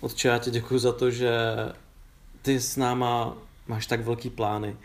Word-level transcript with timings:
Otče, 0.00 0.28
já 0.28 0.38
ti 0.38 0.50
děkuji 0.50 0.78
za 0.78 0.92
to, 0.92 1.10
že 1.10 1.30
ty 2.42 2.60
s 2.60 2.76
náma 2.76 3.36
máš 3.66 3.86
tak 3.86 4.00
velký 4.00 4.30
plány 4.30 4.76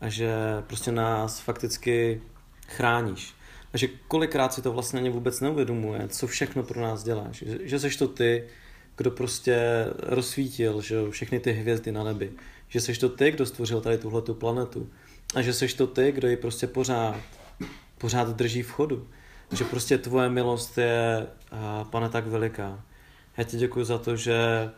a 0.00 0.08
že 0.08 0.34
prostě 0.66 0.92
nás 0.92 1.40
fakticky 1.40 2.22
chráníš. 2.68 3.34
A 3.72 3.78
že 3.78 3.88
kolikrát 4.08 4.52
si 4.52 4.62
to 4.62 4.72
vlastně 4.72 5.00
ani 5.00 5.10
vůbec 5.10 5.40
neuvědomuje, 5.40 6.08
co 6.08 6.26
všechno 6.26 6.62
pro 6.62 6.80
nás 6.80 7.02
děláš. 7.02 7.36
Že, 7.46 7.58
že 7.62 7.78
seš 7.78 7.96
to 7.96 8.08
ty, 8.08 8.48
kdo 8.96 9.10
prostě 9.10 9.86
rozsvítil 9.98 10.82
že 10.82 11.10
všechny 11.10 11.40
ty 11.40 11.52
hvězdy 11.52 11.92
na 11.92 12.04
nebi. 12.04 12.32
Že 12.68 12.80
seš 12.80 12.98
to 12.98 13.08
ty, 13.08 13.30
kdo 13.30 13.46
stvořil 13.46 13.80
tady 13.80 13.98
tuhle 13.98 14.22
tu 14.22 14.34
planetu. 14.34 14.88
A 15.34 15.42
že 15.42 15.52
seš 15.52 15.74
to 15.74 15.86
ty, 15.86 16.12
kdo 16.12 16.28
ji 16.28 16.36
prostě 16.36 16.66
pořád, 16.66 17.16
pořád 17.98 18.28
drží 18.28 18.62
v 18.62 18.70
chodu. 18.70 19.08
Že 19.52 19.64
prostě 19.64 19.98
tvoje 19.98 20.28
milost 20.28 20.78
je, 20.78 21.26
pane, 21.90 22.08
tak 22.08 22.26
veliká. 22.26 22.84
Já 23.36 23.44
ti 23.44 23.56
děkuji 23.56 23.84
za 23.84 23.98
to, 23.98 24.16
že 24.16 24.70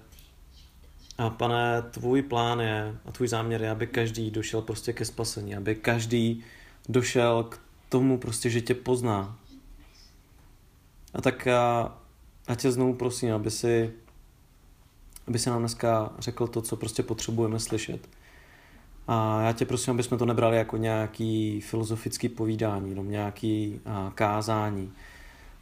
a 1.19 1.31
pane, 1.31 1.83
tvůj 1.83 2.23
plán 2.23 2.61
je 2.61 2.97
a 3.05 3.13
tvůj 3.13 3.29
záměr 3.29 3.63
je, 3.63 3.71
aby 3.71 3.87
každý 3.87 4.31
došel 4.31 4.63
prostě 4.63 4.93
ke 4.93 5.05
spasení, 5.05 5.57
aby 5.57 5.75
každý 5.75 6.45
došel 6.89 7.45
k 7.45 7.61
tomu 7.89 8.19
prostě, 8.19 8.51
že 8.51 8.61
tě 8.61 8.75
pozná. 8.75 9.39
A 11.15 11.21
tak 11.21 11.47
já, 11.47 11.97
já 12.49 12.55
tě 12.55 12.73
znovu 12.73 12.95
prosím, 12.95 13.35
aby 13.35 13.51
si, 13.51 13.93
aby 15.27 15.39
si 15.39 15.51
nám 15.51 15.59
dneska 15.59 16.13
řekl 16.19 16.47
to, 16.47 16.63
co 16.63 16.77
prostě 16.77 17.03
potřebujeme 17.03 17.61
slyšet. 17.61 18.09
A 19.09 19.43
já 19.43 19.53
tě 19.53 19.67
prosím, 19.67 19.91
aby 19.91 20.03
jsme 20.03 20.19
to 20.19 20.27
nebrali 20.27 20.57
jako 20.57 20.77
nějaký 20.77 21.61
filozofický 21.61 22.29
povídání, 22.29 22.91
jenom 22.91 23.11
nějaký 23.11 23.81
a, 23.87 24.13
kázání. 24.15 24.93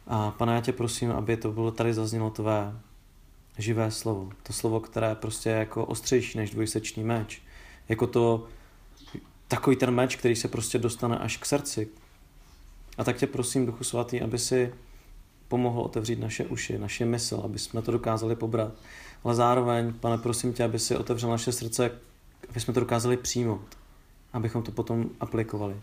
A 0.07 0.31
pane, 0.31 0.53
já 0.53 0.61
tě 0.61 0.73
prosím, 0.73 1.11
aby 1.11 1.37
to 1.37 1.51
bylo 1.51 1.71
tady 1.71 1.93
zaznělo 1.93 2.29
tvé 2.29 2.79
živé 3.57 3.91
slovo. 3.91 4.29
To 4.43 4.53
slovo, 4.53 4.79
které 4.79 5.15
prostě 5.15 5.49
je 5.49 5.55
jako 5.55 5.85
ostřejší 5.85 6.37
než 6.37 6.49
dvojsečný 6.51 7.03
meč. 7.03 7.41
Jako 7.89 8.07
to, 8.07 8.47
takový 9.47 9.75
ten 9.75 9.91
meč, 9.91 10.15
který 10.15 10.35
se 10.35 10.47
prostě 10.47 10.77
dostane 10.77 11.17
až 11.17 11.37
k 11.37 11.45
srdci. 11.45 11.87
A 12.97 13.03
tak 13.03 13.17
tě 13.17 13.27
prosím, 13.27 13.65
Duchu 13.65 13.83
Svatý, 13.83 14.21
aby 14.21 14.39
si 14.39 14.73
pomohl 15.47 15.81
otevřít 15.81 16.19
naše 16.19 16.45
uši, 16.45 16.77
naše 16.77 17.05
mysl, 17.05 17.41
aby 17.45 17.59
jsme 17.59 17.81
to 17.81 17.91
dokázali 17.91 18.35
pobrat. 18.35 18.73
Ale 19.23 19.35
zároveň, 19.35 19.93
pane, 19.93 20.17
prosím 20.17 20.53
tě, 20.53 20.63
aby 20.63 20.79
si 20.79 20.95
otevřel 20.95 21.29
naše 21.29 21.51
srdce, 21.51 21.91
aby 22.49 22.59
jsme 22.59 22.73
to 22.73 22.79
dokázali 22.79 23.17
přijmout, 23.17 23.77
abychom 24.33 24.63
to 24.63 24.71
potom 24.71 25.09
aplikovali. 25.19 25.75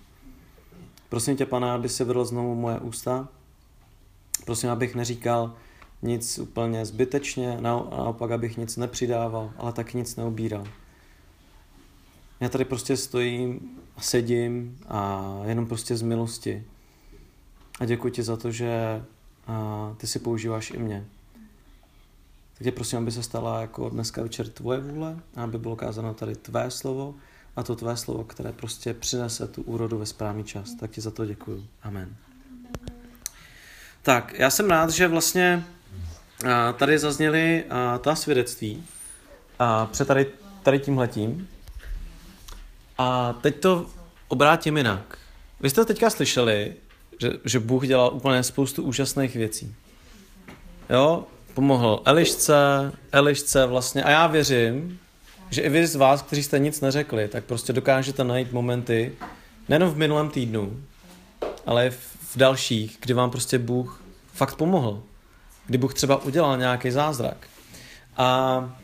Prosím 1.08 1.36
tě, 1.36 1.46
pane, 1.46 1.72
aby 1.72 1.88
si 1.88 2.04
vedl 2.04 2.24
znovu 2.24 2.54
moje 2.54 2.78
ústa. 2.78 3.28
Prosím, 4.44 4.70
abych 4.70 4.94
neříkal, 4.94 5.54
nic 6.02 6.38
úplně 6.38 6.86
zbytečně, 6.86 7.60
naopak, 7.60 8.30
abych 8.30 8.56
nic 8.56 8.76
nepřidával, 8.76 9.52
ale 9.56 9.72
taky 9.72 9.98
nic 9.98 10.16
neobíral. 10.16 10.64
Já 12.40 12.48
tady 12.48 12.64
prostě 12.64 12.96
stojím 12.96 13.60
a 13.96 14.00
sedím 14.00 14.78
a 14.88 15.24
jenom 15.44 15.66
prostě 15.66 15.96
z 15.96 16.02
milosti. 16.02 16.64
A 17.80 17.84
děkuji 17.84 18.12
ti 18.12 18.22
za 18.22 18.36
to, 18.36 18.50
že 18.50 19.02
ty 19.96 20.06
si 20.06 20.18
používáš 20.18 20.70
i 20.70 20.78
mě. 20.78 21.06
Tak 22.54 22.64
tě 22.64 22.72
prosím, 22.72 22.98
aby 22.98 23.12
se 23.12 23.22
stala 23.22 23.60
jako 23.60 23.88
dneska 23.88 24.22
večer 24.22 24.48
tvoje 24.48 24.80
vůle 24.80 25.20
a 25.36 25.42
aby 25.42 25.58
bylo 25.58 25.76
kázáno 25.76 26.14
tady 26.14 26.36
tvé 26.36 26.70
slovo 26.70 27.14
a 27.56 27.62
to 27.62 27.76
tvé 27.76 27.96
slovo, 27.96 28.24
které 28.24 28.52
prostě 28.52 28.94
přinese 28.94 29.48
tu 29.48 29.62
úrodu 29.62 29.98
ve 29.98 30.06
správný 30.06 30.44
čas. 30.44 30.74
Tak 30.74 30.90
ti 30.90 31.00
za 31.00 31.10
to 31.10 31.26
děkuji. 31.26 31.66
Amen. 31.82 32.16
Tak, 34.02 34.34
já 34.38 34.50
jsem 34.50 34.70
rád, 34.70 34.90
že 34.90 35.08
vlastně 35.08 35.64
tady 36.76 36.98
zazněly 36.98 37.64
ta 38.00 38.14
svědectví 38.14 38.84
před 39.90 40.08
tady, 40.08 40.26
tady 40.62 40.78
tímhletím. 40.78 41.48
A 42.98 43.32
teď 43.32 43.60
to 43.60 43.86
obrátím 44.28 44.76
jinak. 44.76 45.18
Vy 45.60 45.70
jste 45.70 45.84
teďka 45.84 46.10
slyšeli, 46.10 46.74
že, 47.20 47.30
že 47.44 47.60
Bůh 47.60 47.86
dělal 47.86 48.10
úplně 48.14 48.42
spoustu 48.42 48.82
úžasných 48.82 49.36
věcí. 49.36 49.74
Jo, 50.90 51.24
pomohl 51.54 52.02
Elišce, 52.04 52.92
Elišce 53.12 53.66
vlastně, 53.66 54.02
a 54.02 54.10
já 54.10 54.26
věřím, 54.26 54.98
že 55.50 55.62
i 55.62 55.68
vy 55.68 55.86
z 55.86 55.96
vás, 55.96 56.22
kteří 56.22 56.42
jste 56.42 56.58
nic 56.58 56.80
neřekli, 56.80 57.28
tak 57.28 57.44
prostě 57.44 57.72
dokážete 57.72 58.24
najít 58.24 58.52
momenty, 58.52 59.12
nejen 59.68 59.84
v 59.84 59.96
minulém 59.96 60.30
týdnu, 60.30 60.82
ale 61.66 61.90
v 61.90 62.36
dalších, 62.36 62.98
kdy 63.00 63.14
vám 63.14 63.30
prostě 63.30 63.58
Bůh 63.58 64.02
fakt 64.32 64.54
pomohl 64.54 65.02
kdy 65.70 65.78
Bůh 65.78 65.94
třeba 65.94 66.22
udělal 66.22 66.58
nějaký 66.58 66.90
zázrak. 66.90 67.46
A 68.16 68.78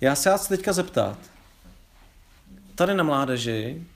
já 0.00 0.14
se 0.14 0.30
vás 0.30 0.48
teďka 0.48 0.72
zeptat, 0.72 1.18
tady 2.74 2.94
na 2.94 3.04
mládeži, 3.04 3.86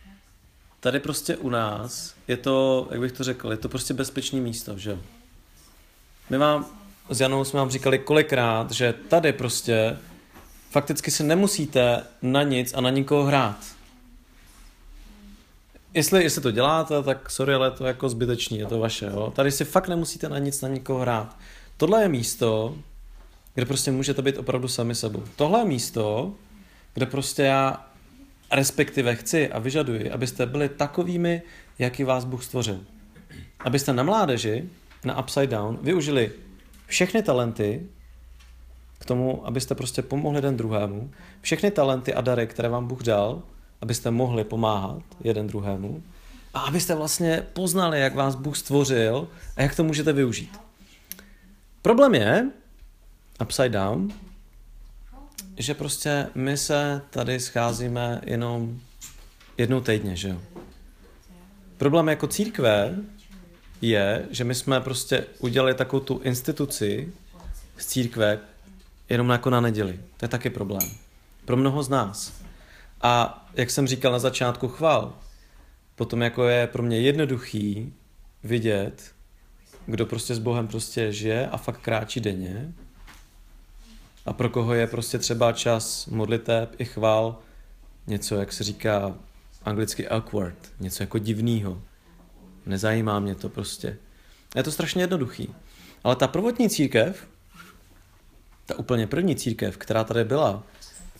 tady 0.80 1.00
prostě 1.00 1.36
u 1.36 1.48
nás, 1.48 2.14
je 2.28 2.36
to, 2.36 2.88
jak 2.90 3.00
bych 3.00 3.12
to 3.12 3.24
řekl, 3.24 3.50
je 3.50 3.56
to 3.56 3.68
prostě 3.68 3.94
bezpečné 3.94 4.40
místo, 4.40 4.78
že 4.78 4.98
My 6.30 6.38
vám, 6.38 6.66
s 7.10 7.20
Janou 7.20 7.44
jsme 7.44 7.58
vám 7.58 7.70
říkali 7.70 7.98
kolikrát, 7.98 8.70
že 8.70 8.94
tady 9.08 9.32
prostě 9.32 9.98
fakticky 10.70 11.10
se 11.10 11.24
nemusíte 11.24 12.04
na 12.22 12.42
nic 12.42 12.74
a 12.74 12.80
na 12.80 12.90
nikoho 12.90 13.24
hrát. 13.24 13.64
Jestli, 15.94 16.22
jestli 16.22 16.42
to 16.42 16.50
děláte, 16.50 17.02
tak 17.02 17.30
sorry, 17.30 17.54
ale 17.54 17.70
to 17.70 17.84
je 17.84 17.88
jako 17.88 18.08
zbytečný, 18.08 18.58
je 18.58 18.66
to 18.66 18.78
vaše. 18.78 19.06
Jo? 19.06 19.32
Tady 19.36 19.52
si 19.52 19.64
fakt 19.64 19.88
nemusíte 19.88 20.28
na 20.28 20.38
nic, 20.38 20.60
na 20.60 20.68
nikoho 20.68 21.00
hrát. 21.00 21.36
Tohle 21.80 22.02
je 22.02 22.08
místo, 22.08 22.76
kde 23.54 23.66
prostě 23.66 23.90
můžete 23.90 24.22
být 24.22 24.38
opravdu 24.38 24.68
sami 24.68 24.94
sebou. 24.94 25.22
Tohle 25.36 25.60
je 25.60 25.64
místo, 25.64 26.32
kde 26.94 27.06
prostě 27.06 27.42
já 27.42 27.86
respektive 28.52 29.16
chci 29.16 29.48
a 29.48 29.58
vyžaduji, 29.58 30.10
abyste 30.10 30.46
byli 30.46 30.68
takovými, 30.68 31.42
jaký 31.78 32.04
vás 32.04 32.24
Bůh 32.24 32.44
stvořil. 32.44 32.80
Abyste 33.60 33.92
na 33.92 34.02
mládeži, 34.02 34.68
na 35.04 35.22
Upside 35.22 35.46
Down, 35.46 35.78
využili 35.82 36.32
všechny 36.86 37.22
talenty 37.22 37.86
k 38.98 39.04
tomu, 39.04 39.46
abyste 39.46 39.74
prostě 39.74 40.02
pomohli 40.02 40.38
jeden 40.38 40.56
druhému, 40.56 41.10
všechny 41.40 41.70
talenty 41.70 42.14
a 42.14 42.20
dary, 42.20 42.46
které 42.46 42.68
vám 42.68 42.86
Bůh 42.86 43.02
dal, 43.02 43.42
abyste 43.80 44.10
mohli 44.10 44.44
pomáhat 44.44 45.02
jeden 45.24 45.46
druhému 45.46 46.02
a 46.54 46.60
abyste 46.60 46.94
vlastně 46.94 47.46
poznali, 47.52 48.00
jak 48.00 48.14
vás 48.14 48.34
Bůh 48.34 48.56
stvořil 48.56 49.28
a 49.56 49.62
jak 49.62 49.76
to 49.76 49.84
můžete 49.84 50.12
využít. 50.12 50.69
Problém 51.82 52.14
je, 52.14 52.50
upside 53.42 53.68
down, 53.68 54.08
že 55.56 55.74
prostě 55.74 56.26
my 56.34 56.56
se 56.56 57.02
tady 57.10 57.40
scházíme 57.40 58.20
jenom 58.24 58.80
jednou 59.58 59.80
týdně, 59.80 60.16
že 60.16 60.28
jo. 60.28 60.42
Problém 61.76 62.08
jako 62.08 62.26
církve 62.26 62.94
je, 63.80 64.26
že 64.30 64.44
my 64.44 64.54
jsme 64.54 64.80
prostě 64.80 65.26
udělali 65.38 65.74
takovou 65.74 66.04
tu 66.04 66.18
instituci 66.18 67.12
z 67.76 67.86
církve 67.86 68.38
jenom 69.08 69.30
jako 69.30 69.50
na 69.50 69.60
neděli. 69.60 70.00
To 70.16 70.24
je 70.24 70.28
taky 70.28 70.50
problém. 70.50 70.90
Pro 71.44 71.56
mnoho 71.56 71.82
z 71.82 71.88
nás. 71.88 72.32
A 73.02 73.44
jak 73.54 73.70
jsem 73.70 73.86
říkal 73.86 74.12
na 74.12 74.18
začátku 74.18 74.68
chval, 74.68 75.18
potom 75.96 76.22
jako 76.22 76.48
je 76.48 76.66
pro 76.66 76.82
mě 76.82 77.00
jednoduchý 77.00 77.92
vidět, 78.44 79.12
kdo 79.90 80.06
prostě 80.06 80.34
s 80.34 80.38
Bohem 80.38 80.68
prostě 80.68 81.12
žije 81.12 81.48
a 81.48 81.56
fakt 81.56 81.80
kráčí 81.80 82.20
denně 82.20 82.72
a 84.26 84.32
pro 84.32 84.48
koho 84.48 84.74
je 84.74 84.86
prostě 84.86 85.18
třeba 85.18 85.52
čas 85.52 86.06
modliteb 86.06 86.74
i 86.78 86.84
chval 86.84 87.38
něco, 88.06 88.36
jak 88.36 88.52
se 88.52 88.64
říká 88.64 89.14
anglicky 89.64 90.08
awkward, 90.08 90.72
něco 90.80 91.02
jako 91.02 91.18
divného. 91.18 91.82
Nezajímá 92.66 93.20
mě 93.20 93.34
to 93.34 93.48
prostě. 93.48 93.96
Je 94.56 94.62
to 94.62 94.72
strašně 94.72 95.02
jednoduchý. 95.02 95.54
Ale 96.04 96.16
ta 96.16 96.28
prvotní 96.28 96.70
církev, 96.70 97.26
ta 98.66 98.78
úplně 98.78 99.06
první 99.06 99.36
církev, 99.36 99.76
která 99.76 100.04
tady 100.04 100.24
byla, 100.24 100.62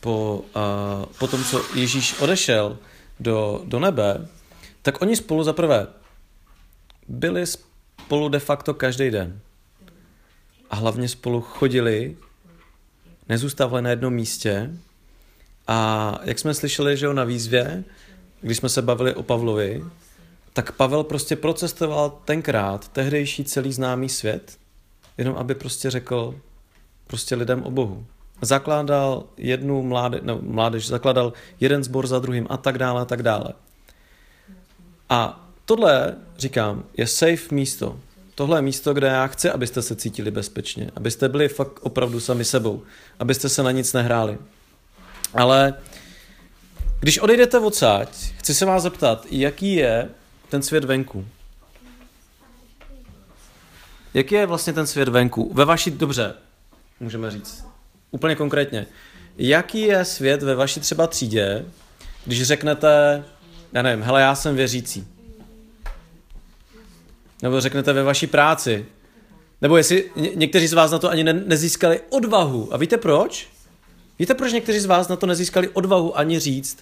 po, 0.01 0.45
uh, 0.57 1.05
po 1.19 1.27
tom, 1.29 1.45
co 1.45 1.65
Ježíš 1.75 2.21
odešel 2.21 2.79
do, 3.21 3.63
do 3.65 3.81
nebe, 3.81 4.29
tak 4.83 5.03
oni 5.03 5.17
spolu 5.17 5.43
zaprvé 5.43 5.87
byli 7.09 7.47
spolu 8.11 8.29
de 8.29 8.39
facto 8.39 8.75
každý 8.75 9.11
den. 9.11 9.41
A 10.71 10.77
hlavně 10.77 11.09
spolu 11.09 11.41
chodili, 11.41 12.17
nezůstávali 13.29 13.83
na 13.83 13.91
jednom 13.91 14.15
místě. 14.15 14.71
A 15.67 16.19
jak 16.25 16.39
jsme 16.39 16.55
slyšeli, 16.55 16.97
že 16.97 17.15
na 17.15 17.25
výzvě, 17.25 17.85
když 18.41 18.59
jsme 18.59 18.69
se 18.69 18.83
bavili 18.83 19.15
o 19.15 19.23
Pavlovi, 19.23 19.85
tak 20.53 20.73
Pavel 20.73 21.05
prostě 21.05 21.37
procestoval 21.37 22.19
tenkrát 22.25 22.89
tehdejší 22.89 23.45
celý 23.45 23.73
známý 23.73 24.09
svět, 24.09 24.59
jenom 25.19 25.37
aby 25.37 25.55
prostě 25.55 25.91
řekl 25.91 26.35
prostě 27.07 27.35
lidem 27.35 27.63
o 27.63 27.71
Bohu. 27.71 28.07
Zakládal 28.43 29.25
jednu 29.37 29.83
mládež, 29.83 30.21
no, 30.25 30.39
mládež, 30.43 30.87
zakládal 30.87 31.33
jeden 31.61 31.85
zbor 31.85 32.07
za 32.07 32.19
druhým 32.19 32.47
a 32.51 32.57
tak 32.57 32.79
dále 32.79 33.03
a 33.03 33.05
tak 33.05 33.23
dále. 33.23 33.53
A 35.09 35.50
tohle, 35.65 36.17
říkám, 36.39 36.85
je 36.97 37.07
safe 37.07 37.55
místo. 37.55 38.01
tohle 38.35 38.59
je 38.59 38.63
místo, 38.63 38.95
kde 38.95 39.07
já 39.07 39.27
chci, 39.27 39.51
abyste 39.51 39.83
se 39.83 39.97
cítili 39.97 40.31
bezpečně, 40.31 40.91
abyste 40.97 41.29
byli 41.29 41.49
fakt 41.49 41.79
opravdu 41.83 42.21
sami 42.21 42.45
sebou, 42.45 42.83
abyste 43.19 43.49
se 43.49 43.63
na 43.63 43.71
nic 43.71 43.93
nehráli. 43.93 44.39
Ale 45.35 45.75
když 47.01 47.19
odejdete 47.19 47.59
odsaď, 47.59 48.09
chci 48.39 48.55
se 48.55 48.65
vás 48.65 48.83
zeptat, 48.83 49.27
jaký 49.31 49.75
je 49.75 50.09
ten 50.49 50.63
svět 50.63 50.85
venku? 50.85 51.27
Jaký 54.15 54.35
je 54.35 54.47
vlastně 54.47 54.73
ten 54.73 54.87
svět 54.87 55.09
venku? 55.09 55.51
Ve 55.55 55.65
vaší, 55.65 55.91
dobře, 55.91 56.35
můžeme 57.01 57.31
říct, 57.31 57.65
úplně 58.11 58.37
konkrétně. 58.37 58.87
Jaký 59.39 59.81
je 59.81 60.05
svět 60.05 60.43
ve 60.43 60.55
vaší 60.55 60.81
třeba 60.81 61.07
třídě, 61.07 61.65
když 62.25 62.43
řeknete, 62.43 63.25
já 63.73 63.83
nevím, 63.83 64.05
hele, 64.05 64.21
já 64.21 64.35
jsem 64.35 64.57
věřící. 64.57 65.07
Nebo 67.43 67.61
řeknete 67.61 67.93
ve 67.93 68.03
vaší 68.03 68.27
práci. 68.27 68.87
Nebo 69.63 69.77
jestli 69.77 70.11
ně- 70.17 70.31
někteří 70.35 70.67
z 70.67 70.73
vás 70.73 70.91
na 70.91 70.99
to 70.99 71.11
ani 71.11 71.25
ne- 71.25 71.33
nezískali 71.47 72.01
odvahu. 72.11 72.75
A 72.75 72.77
víte 72.77 72.97
proč? 72.97 73.49
Víte, 74.19 74.35
proč 74.35 74.53
někteří 74.53 74.79
z 74.79 74.87
vás 74.87 75.09
na 75.09 75.17
to 75.17 75.27
nezískali 75.27 75.69
odvahu 75.69 76.19
ani 76.19 76.39
říct, 76.39 76.79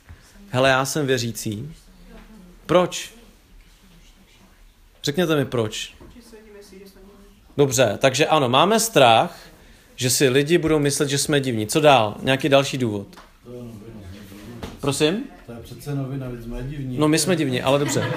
hele, 0.50 0.68
já 0.68 0.84
jsem 0.84 1.06
věřící? 1.06 1.72
Proč? 2.66 3.14
Řekněte 5.02 5.36
mi 5.36 5.44
proč. 5.44 5.94
Dobře, 7.56 7.98
takže 8.00 8.26
ano, 8.26 8.48
máme 8.48 8.80
strach, 8.80 9.38
že 9.96 10.10
si 10.10 10.28
lidi 10.28 10.58
budou 10.58 10.78
myslet, 10.78 11.08
že 11.08 11.18
jsme 11.18 11.40
divní. 11.40 11.66
Co 11.66 11.80
dál? 11.80 12.16
Nějaký 12.22 12.48
další 12.48 12.78
důvod? 12.78 13.06
Prosím? 14.80 15.24
To 15.48 15.54
je 15.54 15.60
přece 15.60 15.94
novina, 15.94 16.28
víc 16.28 16.44
jsme 16.44 16.62
divní. 16.62 16.98
No 16.98 17.08
my 17.08 17.18
jsme 17.18 17.36
divní, 17.36 17.62
ale 17.62 17.78
dobře. 17.78 18.12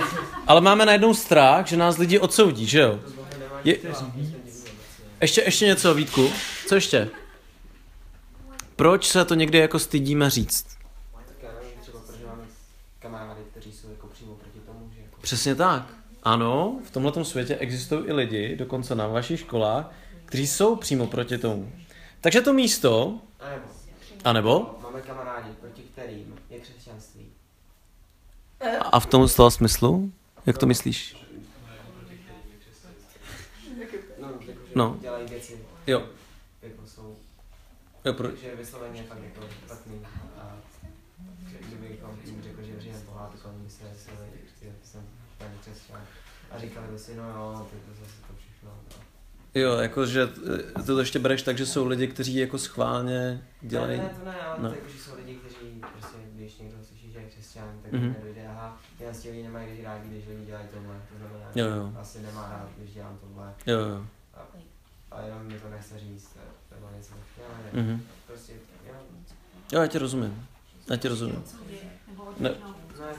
Ale 0.48 0.62
máme 0.62 0.86
najednou 0.86 1.14
strach, 1.14 1.68
že 1.68 1.78
nás 1.78 1.98
lidi 1.98 2.20
odsoudí, 2.20 2.66
že 2.66 2.80
jo? 2.80 3.00
Je... 3.64 3.78
Ještě, 5.22 5.42
ještě 5.42 5.66
něco, 5.66 5.94
Vítku? 5.94 6.30
Co 6.68 6.76
ještě? 6.76 7.10
Proč 8.76 9.08
se 9.08 9.26
to 9.26 9.36
někdy 9.36 9.58
jako 9.58 9.80
stydíme 9.80 10.30
říct? 10.30 10.66
Tak 11.28 11.36
já 11.44 11.50
nevím, 11.52 11.80
třeba 11.82 12.00
protože 12.00 12.26
máme 12.26 12.44
kamarády, 13.00 13.42
kteří 13.52 13.72
jsou 13.72 13.90
jako 13.90 14.08
přímo 14.08 14.34
proti 14.34 14.60
tomu, 14.60 14.90
že 14.96 15.02
jako... 15.02 15.22
Přesně 15.22 15.56
tak. 15.56 15.94
Ano, 16.24 16.80
v 16.84 16.92
tomhle 16.92 17.26
světě 17.26 17.56
existují 17.56 18.06
i 18.06 18.14
lidi, 18.14 18.56
dokonce 18.56 18.96
na 18.96 19.08
vašich 19.08 19.40
školách, 19.40 19.92
kteří 20.26 20.48
jsou 20.48 20.76
přímo 20.76 21.08
proti 21.08 21.38
tomu. 21.38 21.72
Takže 22.22 22.42
to 22.42 22.54
místo, 22.54 23.20
A 23.40 23.50
nebo, 23.50 23.66
anebo, 24.24 24.80
máme 24.84 25.02
kamarádi, 25.02 25.50
proti 25.60 25.82
kterým 25.82 26.36
je 26.50 26.60
křesťanství. 26.60 27.11
A 28.92 29.00
v 29.00 29.06
tom 29.06 29.28
z 29.28 29.36
toho 29.36 29.52
smyslu, 29.52 30.12
jak 30.46 30.58
to 30.58 30.66
myslíš? 30.66 31.16
No, 34.22 34.28
jakože 34.28 34.54
No. 34.76 34.98
dělají 35.02 35.28
věci, 35.28 35.60
Jo, 35.88 36.04
jako 36.62 36.88
jsou, 36.88 37.16
jo 38.06 38.14
pro... 38.14 38.28
takže 38.28 38.56
vysloveně 38.56 39.04
fakt 39.04 39.24
jako 39.24 39.48
špatný. 39.66 40.02
A 40.40 40.58
kdybychom 41.60 42.18
jim 42.26 42.42
řekli, 42.44 42.66
že 42.66 42.72
věříme 42.72 42.98
v 42.98 43.06
Boha, 43.06 43.30
tak 43.32 43.52
oni 43.54 43.70
že 43.70 44.72
jsem 44.84 45.02
ten 45.38 45.52
křesťan. 45.62 46.02
A 46.52 46.60
říkali 46.60 46.88
by 46.92 47.00
si, 47.00 47.16
no 47.16 47.30
jo, 47.30 47.68
to 47.72 47.94
zase 48.04 48.16
to 48.28 48.34
všechno. 48.38 48.70
No. 48.70 49.04
Jo, 49.56 49.78
jakože 49.78 50.30
eh, 50.80 50.84
to 50.84 51.00
ještě 51.00 51.20
bereš 51.20 51.42
tak, 51.42 51.58
že 51.58 51.66
jsou 51.66 51.88
lidi, 51.88 52.08
kteří 52.08 52.36
jako 52.36 52.58
schválně 52.58 53.48
dělají... 53.62 53.98
Ne, 53.98 54.04
ne, 54.04 54.10
to 54.20 54.26
ne, 54.26 54.42
ale 54.42 54.64
No. 54.64 54.70
tak, 54.70 54.90
že 54.90 55.00
jsou 55.00 55.12
lidi, 55.16 55.36
kteří 55.36 55.82
prostě, 55.92 56.18
když 56.34 56.58
někdo 56.58 56.78
slyší, 56.88 57.01
že 57.01 57.01
je 57.22 57.28
křesťan, 57.30 57.70
tak 57.84 57.92
Mhm. 57.92 58.02
mm-hmm. 58.04 58.14
nedojde, 58.18 58.48
aha, 58.48 58.78
ty 58.98 59.04
těch 59.22 59.32
lidí 59.32 59.44
nemají 59.44 59.82
rádi, 59.84 60.10
když 60.10 60.28
lidi 60.28 60.46
dělají 60.46 60.66
tohle, 60.74 60.96
to 61.10 61.18
znamená, 61.18 61.50
Jo, 61.56 61.66
jo. 61.68 61.92
asi 62.02 62.22
nemá 62.22 62.42
rád, 62.42 62.70
když 62.78 62.94
dělám 62.94 63.18
tohle, 63.22 63.54
Jo, 63.68 63.80
jo. 63.80 64.06
a 65.12 65.22
jenom 65.22 65.44
mi 65.48 65.60
to 65.60 65.70
nechce 65.70 66.00
říct, 66.00 66.38
nebo 66.76 66.88
něco, 66.98 67.14
nevím, 67.74 67.90
Mhm. 67.92 68.02
prostě, 68.28 68.54
jo, 68.88 68.94
Jo, 69.72 69.82
já 69.82 69.88
ti 69.88 69.98
rozumím. 69.98 70.48
Já 70.90 70.96
ti 70.98 71.08
rozumím. 71.08 71.44
Ne, 72.40 72.50
bude... 72.50 73.10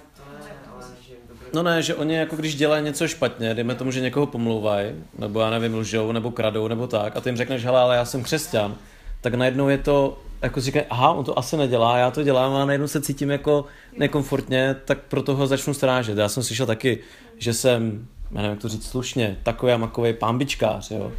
no 1.54 1.62
ne, 1.62 1.82
že 1.82 1.94
oni 1.94 2.14
jako 2.14 2.37
když 2.37 2.54
dělají 2.56 2.84
něco 2.84 3.08
špatně, 3.08 3.54
dejme 3.54 3.75
tomu, 3.75 3.90
že 3.90 4.00
někoho 4.00 4.26
pomlouvají, 4.26 5.04
nebo 5.19 5.40
já 5.40 5.50
nevím, 5.50 5.75
lžou, 5.75 6.12
nebo 6.12 6.31
kradou, 6.31 6.69
nebo 6.69 6.87
tak, 6.87 7.16
a 7.16 7.20
ty 7.20 7.28
jim 7.28 7.37
řekneš, 7.37 7.64
hele, 7.64 7.81
ale 7.81 7.96
já 7.96 8.04
jsem 8.04 8.22
křesťan, 8.22 8.75
tak 9.20 9.34
najednou 9.34 9.69
je 9.69 9.78
to, 9.78 10.22
jako 10.42 10.60
si 10.60 10.64
říkají, 10.64 10.84
aha, 10.90 11.12
on 11.12 11.24
to 11.24 11.38
asi 11.38 11.56
nedělá, 11.56 11.98
já 11.98 12.10
to 12.10 12.22
dělám 12.22 12.54
a 12.54 12.64
najednou 12.64 12.88
se 12.88 13.00
cítím 13.00 13.30
jako 13.30 13.64
nekomfortně, 13.98 14.76
tak 14.84 14.98
proto 15.08 15.36
ho 15.36 15.46
začnu 15.46 15.74
strážet. 15.74 16.18
Já 16.18 16.28
jsem 16.28 16.42
slyšel 16.42 16.66
taky, 16.66 16.98
že 17.38 17.54
jsem, 17.54 18.08
já 18.30 18.36
nevím, 18.36 18.50
jak 18.50 18.60
to 18.60 18.68
říct 18.68 18.88
slušně, 18.88 19.36
takový 19.42 19.72
a 19.72 19.76
makový 19.76 20.12
pámbičkář, 20.12 20.90
jo, 20.90 21.12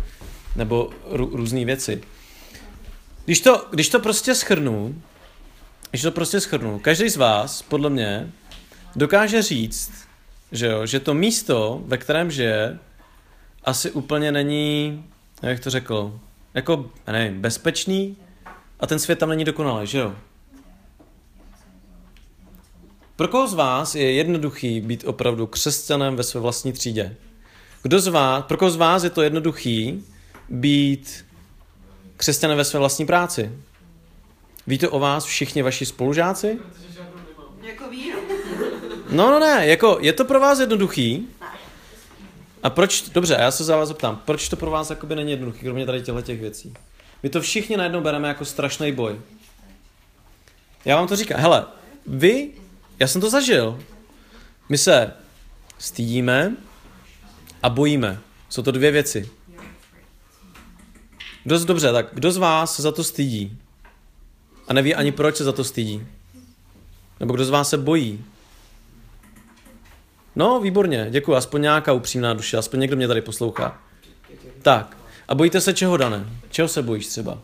nebo 0.56 0.90
rů, 1.10 1.30
různé 1.34 1.66
věci. 1.66 2.02
Když 3.26 3.42
to, 3.42 3.68
když 3.72 3.90
to 3.90 4.00
prostě 4.00 4.36
schrnu, 4.36 5.02
když 5.90 6.02
to 6.02 6.12
prostě 6.12 6.40
schrnu, 6.40 6.80
každý 6.80 7.10
z 7.10 7.18
vás, 7.18 7.62
podle 7.62 7.90
mě, 7.90 8.32
dokáže 8.96 9.42
říct, 9.42 9.92
že 10.52 10.68
jo, 10.68 10.86
že 10.86 11.00
to 11.00 11.14
místo, 11.14 11.82
ve 11.86 11.98
kterém 11.98 12.32
žije, 12.32 12.80
asi 13.64 13.92
úplně 13.92 14.32
není, 14.32 15.04
jak 15.42 15.60
to 15.60 15.70
řekl, 15.70 16.20
jako, 16.54 16.92
nevím, 17.08 17.42
bezpečný 17.42 18.18
a 18.84 18.88
ten 18.88 19.00
svět 19.00 19.20
tam 19.20 19.30
není 19.30 19.46
dokonalý, 19.46 19.88
že 19.88 19.98
jo? 19.98 20.16
Pro 23.16 23.28
koho 23.28 23.48
z 23.48 23.54
vás 23.54 23.96
je 23.96 24.12
jednoduchý 24.12 24.82
být 24.82 25.04
opravdu 25.08 25.48
křesťanem 25.48 26.16
ve 26.16 26.24
své 26.24 26.42
vlastní 26.42 26.74
třídě? 26.74 27.16
Kdo 27.82 28.00
z 28.00 28.08
vás, 28.08 28.44
pro 28.48 28.58
koho 28.58 28.72
z 28.72 28.76
vás 28.76 29.04
je 29.04 29.10
to 29.10 29.22
jednoduchý 29.22 30.06
být 30.50 31.26
křesťanem 32.18 32.58
ve 32.58 32.66
své 32.66 32.80
vlastní 32.80 33.06
práci? 33.06 33.52
Ví 34.68 34.78
to 34.78 34.92
o 34.92 35.00
vás 35.00 35.26
všichni 35.26 35.62
vaši 35.62 35.86
spolužáci? 35.86 36.60
Jako. 37.62 37.86
No, 39.10 39.32
no 39.32 39.40
ne, 39.40 39.68
jako 39.68 39.98
je 40.02 40.14
to 40.14 40.26
pro 40.26 40.40
vás 40.40 40.60
jednoduchý? 40.60 41.28
A 42.64 42.70
proč, 42.70 43.10
dobře, 43.10 43.38
já 43.40 43.52
se 43.52 43.64
za 43.64 43.78
vás 43.78 43.88
zeptám, 43.88 44.22
proč 44.26 44.50
to 44.50 44.56
pro 44.56 44.72
vás 44.72 44.90
jakoby 44.90 45.16
není 45.16 45.32
jednoduchý, 45.32 45.60
kromě 45.60 45.86
tady 45.86 46.02
těchto 46.02 46.22
těch 46.22 46.40
věcí? 46.40 46.74
My 47.24 47.30
to 47.30 47.42
všichni 47.42 47.78
najednou 47.78 48.02
bereme 48.02 48.28
jako 48.28 48.46
strašný 48.46 48.92
boj. 48.92 49.22
Já 50.86 50.96
vám 50.96 51.08
to 51.08 51.16
říkám, 51.16 51.40
hele, 51.40 51.66
vy, 52.08 52.52
já 53.00 53.08
jsem 53.08 53.22
to 53.22 53.30
zažil. 53.30 53.80
My 54.70 54.78
se 54.78 55.14
stydíme 55.78 56.56
a 57.64 57.70
bojíme. 57.70 58.20
Jsou 58.50 58.62
to 58.62 58.72
dvě 58.72 58.92
věci. 58.92 59.30
Dost 61.46 61.66
dobře, 61.66 61.92
tak 61.92 62.08
kdo 62.14 62.32
z 62.32 62.38
vás 62.38 62.80
za 62.80 62.92
to 62.92 63.04
stydí? 63.04 63.58
A 64.68 64.74
neví 64.74 64.96
ani 64.96 65.12
proč 65.12 65.36
se 65.36 65.44
za 65.44 65.52
to 65.52 65.64
stydí? 65.64 66.08
Nebo 67.20 67.34
kdo 67.34 67.46
z 67.46 67.50
vás 67.50 67.70
se 67.70 67.78
bojí? 67.78 68.26
No, 70.36 70.60
výborně, 70.60 71.08
děkuji, 71.10 71.36
aspoň 71.36 71.62
nějaká 71.62 71.94
upřímná 71.94 72.34
duše, 72.34 72.58
aspoň 72.58 72.80
někdo 72.80 72.96
mě 72.96 73.08
tady 73.08 73.22
poslouchá. 73.22 73.82
Tak, 74.62 74.98
a 75.28 75.36
bojíte 75.36 75.62
se 75.62 75.74
čeho, 75.74 75.98
Dané? 75.98 76.26
Čeho 76.50 76.68
se 76.68 76.82
bojíš 76.82 77.08
třeba? 77.08 77.40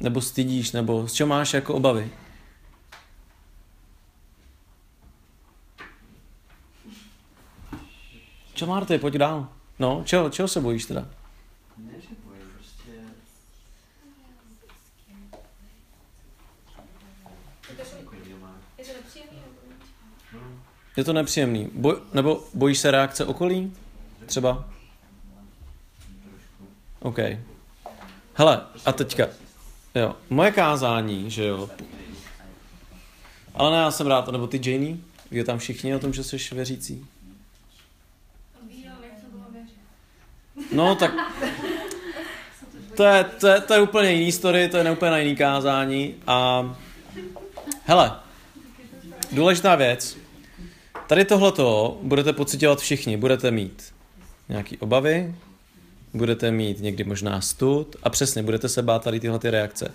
Nebo 0.00 0.20
stydíš, 0.20 0.72
nebo 0.72 1.08
z 1.08 1.12
čeho 1.12 1.28
máš 1.28 1.54
jako 1.54 1.74
obavy? 1.74 2.10
Čo 8.54 8.66
Marty, 8.66 8.98
pojď 8.98 9.14
dál. 9.14 9.48
No, 9.78 10.02
čeho, 10.04 10.30
čeho 10.30 10.48
se 10.48 10.60
bojíš 10.60 10.84
teda? 10.84 11.00
Ne, 11.78 11.92
že 12.00 12.08
bojím, 12.24 12.42
prostě... 12.56 12.90
Je 17.68 18.84
to 18.84 18.92
nepříjemný? 18.92 19.38
nebo- 20.32 20.54
Je 20.96 21.04
to 21.04 21.12
nepříjemný. 21.12 21.70
Boj, 21.74 21.96
nebo 22.14 22.44
bojíš 22.54 22.78
se 22.78 22.90
reakce 22.90 23.24
okolí? 23.26 23.72
Třeba? 24.26 24.68
OK. 27.00 27.18
Hele, 28.34 28.60
a 28.84 28.92
teďka. 28.92 29.28
Jo, 29.94 30.16
moje 30.30 30.52
kázání, 30.52 31.30
že 31.30 31.44
jo. 31.44 31.70
Ale 33.54 33.70
ne, 33.70 33.76
já 33.76 33.90
jsem 33.90 34.06
rád, 34.06 34.28
nebo 34.28 34.46
ty 34.46 34.70
Janie? 34.70 34.96
Ví 35.30 35.44
tam 35.44 35.58
všichni 35.58 35.94
o 35.94 35.98
tom, 35.98 36.12
že 36.12 36.24
jsi 36.24 36.54
věřící? 36.54 37.06
No, 40.72 40.94
tak 40.94 41.12
to 42.96 43.04
je, 43.04 43.24
to, 43.24 43.46
je, 43.46 43.60
to 43.60 43.74
je 43.74 43.80
úplně 43.80 44.12
jiný 44.12 44.32
story, 44.32 44.68
to 44.68 44.76
je 44.76 44.90
úplně 44.90 45.10
na 45.10 45.18
jiný 45.18 45.36
kázání 45.36 46.14
a 46.26 46.64
hele, 47.84 48.12
důležitá 49.32 49.74
věc, 49.74 50.16
tady 51.06 51.24
tohleto 51.24 51.98
budete 52.02 52.32
pocitovat 52.32 52.80
všichni, 52.80 53.16
budete 53.16 53.50
mít 53.50 53.94
nějaký 54.48 54.78
obavy, 54.78 55.34
budete 56.14 56.50
mít 56.50 56.80
někdy 56.80 57.04
možná 57.04 57.40
stud 57.40 57.96
a 58.02 58.10
přesně 58.10 58.42
budete 58.42 58.68
se 58.68 58.82
bát 58.82 59.04
tady 59.04 59.20
tyhle 59.20 59.38
ty 59.38 59.50
reakce. 59.50 59.92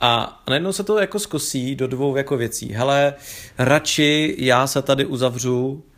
A 0.00 0.42
najednou 0.48 0.72
se 0.72 0.84
to 0.84 0.98
jako 0.98 1.18
zkosí 1.18 1.74
do 1.74 1.86
dvou 1.86 2.16
jako 2.16 2.36
věcí. 2.36 2.72
Hele, 2.72 3.14
radši 3.58 4.36
já 4.38 4.66
se 4.66 4.82
tady 4.82 5.04
uzavřu 5.04 5.82
a 5.90 5.96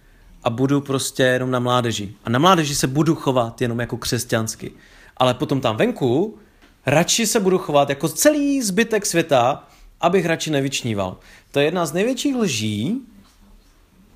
a 0.49 0.51
budu 0.51 0.81
prostě 0.81 1.23
jenom 1.23 1.51
na 1.51 1.59
mládeži. 1.59 2.13
A 2.25 2.31
na 2.31 2.39
mládeži 2.39 2.75
se 2.75 2.87
budu 2.87 3.15
chovat 3.15 3.61
jenom 3.61 3.81
jako 3.81 3.97
křesťansky. 3.97 4.73
Ale 5.17 5.35
potom 5.35 5.61
tam 5.61 5.77
venku 5.77 6.39
radši 6.87 7.27
se 7.27 7.41
budu 7.41 7.59
chovat 7.59 7.89
jako 7.89 8.09
celý 8.09 8.63
zbytek 8.63 9.07
světa, 9.07 9.69
abych 10.01 10.27
radši 10.27 10.51
nevyčníval. 10.51 11.17
To 11.51 11.59
je 11.61 11.65
jedna 11.65 11.87
z 11.87 11.93
největších 11.93 12.37
lží, 12.37 13.01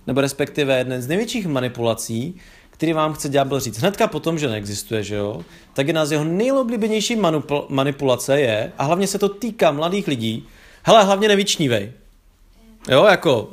nebo 0.06 0.20
respektive 0.20 0.78
jedna 0.78 1.00
z 1.00 1.08
největších 1.08 1.46
manipulací, 1.46 2.36
který 2.82 2.92
vám 2.92 3.14
chce 3.14 3.28
ďábel 3.28 3.60
říct. 3.60 3.78
Hnedka 3.78 4.06
potom, 4.06 4.38
že 4.38 4.48
neexistuje, 4.48 5.02
že 5.02 5.14
jo, 5.14 5.44
tak 5.74 5.86
jedna 5.86 6.06
z 6.06 6.12
jeho 6.12 6.24
nejoblíbenější 6.24 7.16
manipul- 7.16 7.66
manipulace 7.68 8.40
je, 8.40 8.72
a 8.78 8.84
hlavně 8.84 9.06
se 9.06 9.18
to 9.18 9.28
týká 9.28 9.70
mladých 9.70 10.08
lidí, 10.08 10.48
hele, 10.82 11.04
hlavně 11.04 11.28
nevyčnívej. 11.28 11.92
Jo, 12.88 13.04
jako, 13.04 13.50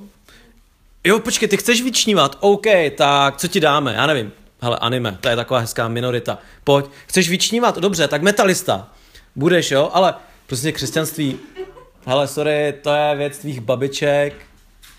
jo, 1.04 1.20
počkej, 1.20 1.48
ty 1.48 1.58
chceš 1.58 1.82
vyčnívat, 1.82 2.38
OK, 2.40 2.66
tak 2.98 3.38
co 3.38 3.48
ti 3.48 3.60
dáme, 3.60 3.94
já 3.94 4.06
nevím, 4.06 4.32
hele, 4.62 4.78
anime, 4.78 5.18
to 5.22 5.30
je 5.30 5.36
taková 5.36 5.60
hezká 5.60 5.88
minorita, 5.88 6.40
pojď, 6.64 6.86
chceš 7.08 7.30
vyčnívat, 7.30 7.78
dobře, 7.78 8.08
tak 8.08 8.22
metalista, 8.22 8.88
budeš, 9.36 9.72
jo, 9.72 9.90
ale 9.94 10.14
prostě 10.48 10.72
křesťanství, 10.72 11.40
hele, 12.06 12.28
sorry, 12.28 12.74
to 12.82 12.90
je 12.94 13.16
věc 13.16 13.38
tvých 13.38 13.62
babiček, 13.62 14.34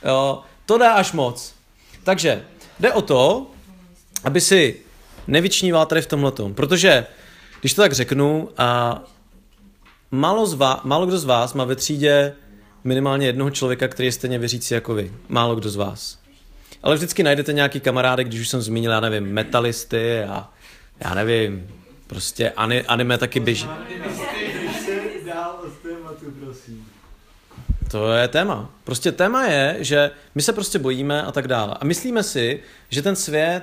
jo, 0.05 0.43
to 0.67 0.79
dá 0.79 0.93
až 0.93 1.13
moc. 1.13 1.55
Takže 2.05 2.45
jde 2.81 2.93
o 2.93 3.03
to, 3.03 3.47
aby 4.25 4.41
si 4.41 4.77
nevyčníval 5.27 5.87
tady 5.87 6.03
v 6.03 6.07
tomhletom, 6.07 6.55
protože 6.55 7.07
když 7.61 7.75
to 7.75 7.83
tak 7.83 7.93
řeknu, 7.93 8.49
a 8.59 9.01
málo, 10.11 10.47
z 10.47 10.55
vás, 10.55 10.81
málo 10.85 11.07
kdo 11.07 11.19
z 11.19 11.25
vás 11.25 11.55
má 11.55 11.65
ve 11.65 11.77
třídě 11.77 12.33
minimálně 12.85 13.27
jednoho 13.27 13.51
člověka, 13.51 13.89
který 13.89 14.07
je 14.07 14.13
stejně 14.13 14.39
věřící 14.39 14.75
jako 14.75 14.95
vy. 14.95 15.13
Málo 15.29 15.57
kdo 15.57 15.71
z 15.71 15.77
vás. 15.77 16.19
Ale 16.83 16.97
vždycky 16.97 17.23
najdete 17.23 17.53
nějaký 17.53 17.81
kamarády, 17.81 18.25
když 18.25 18.41
už 18.41 18.49
jsem 18.49 18.63
zmínil, 18.63 18.93
já 18.93 19.01
nevím, 19.01 19.25
metalisty 19.25 20.23
a 20.23 20.49
já 21.05 21.15
nevím, 21.15 21.69
prostě 22.07 22.51
ani, 22.51 22.83
anime 22.83 23.19
taky 23.19 23.41
běží. 23.41 23.69
To 27.91 28.13
je 28.13 28.29
téma. 28.29 28.71
Prostě 28.85 29.13
téma 29.13 29.47
je, 29.47 29.77
že 29.81 30.11
my 30.35 30.43
se 30.43 30.53
prostě 30.53 30.79
bojíme 30.79 31.23
a 31.23 31.33
tak 31.33 31.49
dále. 31.49 31.77
A 31.81 31.85
myslíme 31.85 32.23
si, 32.23 32.63
že 32.89 33.03
ten 33.03 33.17
svět 33.17 33.63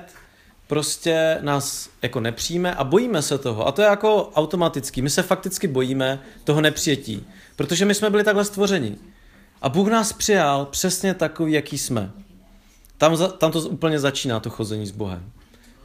prostě 0.68 1.38
nás 1.40 1.90
jako 2.02 2.20
nepřijme 2.20 2.74
a 2.74 2.84
bojíme 2.84 3.22
se 3.22 3.38
toho. 3.38 3.66
A 3.66 3.72
to 3.72 3.82
je 3.82 3.88
jako 3.88 4.30
automatický. 4.34 5.02
My 5.02 5.10
se 5.10 5.22
fakticky 5.22 5.66
bojíme 5.66 6.22
toho 6.44 6.60
nepřijetí. 6.60 7.26
Protože 7.56 7.84
my 7.84 7.94
jsme 7.94 8.10
byli 8.10 8.24
takhle 8.24 8.44
stvořeni. 8.44 8.96
A 9.62 9.68
Bůh 9.68 9.88
nás 9.88 10.12
přijal 10.12 10.66
přesně 10.66 11.14
takový, 11.14 11.52
jaký 11.52 11.78
jsme. 11.78 12.10
Tam, 12.98 13.16
za, 13.16 13.28
tam 13.28 13.52
to 13.52 13.60
úplně 13.60 13.98
začíná, 13.98 14.40
to 14.40 14.50
chození 14.50 14.86
s 14.86 14.90
Bohem. 14.90 15.32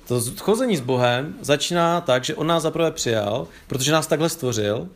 To 0.08 0.22
chození 0.38 0.78
s 0.78 0.82
Bohem 0.82 1.36
začíná 1.42 2.02
tak, 2.02 2.24
že 2.24 2.36
On 2.36 2.48
nás 2.48 2.64
zaprvé 2.64 2.92
přijal, 2.92 3.48
protože 3.68 3.92
nás 3.92 4.08
takhle 4.08 4.30
stvořil, 4.30 4.90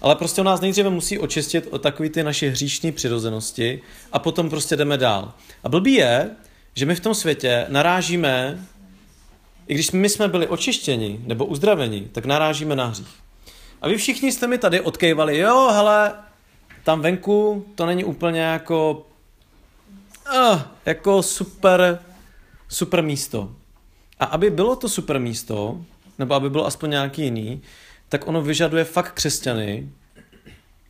ale 0.00 0.16
prostě 0.16 0.40
on 0.40 0.46
nás 0.46 0.60
nejdříve 0.60 0.90
musí 0.90 1.18
očistit 1.18 1.68
od 1.70 1.82
takové 1.82 2.08
ty 2.08 2.22
naše 2.22 2.50
hříšní 2.50 2.92
přirozenosti 2.92 3.82
a 4.12 4.18
potom 4.18 4.50
prostě 4.50 4.76
jdeme 4.76 4.98
dál. 4.98 5.32
A 5.64 5.68
blbý 5.68 5.94
je, 5.94 6.30
že 6.74 6.86
my 6.86 6.94
v 6.94 7.00
tom 7.00 7.14
světě 7.14 7.66
narážíme, 7.68 8.58
i 9.68 9.74
když 9.74 9.90
my 9.90 10.08
jsme 10.08 10.28
byli 10.28 10.46
očištěni 10.46 11.20
nebo 11.26 11.44
uzdraveni, 11.44 12.08
tak 12.12 12.24
narážíme 12.24 12.76
na 12.76 12.86
hřích. 12.86 13.14
A 13.82 13.88
vy 13.88 13.96
všichni 13.96 14.32
jste 14.32 14.46
mi 14.46 14.58
tady 14.58 14.80
odkejvali, 14.80 15.38
jo, 15.38 15.68
hele, 15.72 16.14
tam 16.84 17.00
venku 17.00 17.66
to 17.74 17.86
není 17.86 18.04
úplně 18.04 18.40
jako, 18.40 19.06
uh, 20.34 20.62
jako 20.86 21.22
super, 21.22 21.98
super 22.68 23.02
místo. 23.02 23.52
A 24.20 24.24
aby 24.24 24.50
bylo 24.50 24.76
to 24.76 24.88
super 24.88 25.20
místo, 25.20 25.80
nebo 26.18 26.34
aby 26.34 26.50
bylo 26.50 26.66
aspoň 26.66 26.90
nějaký 26.90 27.22
jiný, 27.22 27.62
tak 28.08 28.26
ono 28.26 28.42
vyžaduje 28.42 28.84
fakt 28.84 29.12
křesťany, 29.12 29.88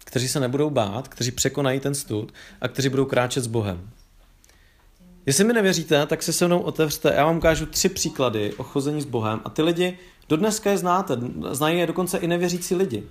kteří 0.04 0.28
se 0.28 0.40
nebudou 0.40 0.70
bát, 0.70 1.08
kteří 1.08 1.30
překonají 1.30 1.80
ten 1.80 1.94
stud 1.94 2.32
a 2.60 2.68
kteří 2.68 2.88
budou 2.88 3.04
kráčet 3.04 3.44
s 3.44 3.46
Bohem. 3.46 3.90
Jestli 5.28 5.44
mi 5.44 5.52
nevěříte, 5.52 6.06
tak 6.06 6.22
se 6.22 6.32
se 6.32 6.46
mnou 6.46 6.60
otevřte. 6.60 7.12
Já 7.16 7.24
vám 7.24 7.36
ukážu 7.36 7.66
tři 7.66 7.88
příklady 7.88 8.54
o 8.54 8.62
chození 8.62 9.02
s 9.02 9.04
Bohem 9.04 9.40
a 9.44 9.50
ty 9.50 9.62
lidi 9.62 9.98
do 10.28 10.36
dneska 10.36 10.70
je 10.70 10.78
znáte. 10.78 11.18
Znají 11.50 11.78
je 11.78 11.86
dokonce 11.86 12.18
i 12.18 12.26
nevěřící 12.26 12.74
lidi. 12.74 13.04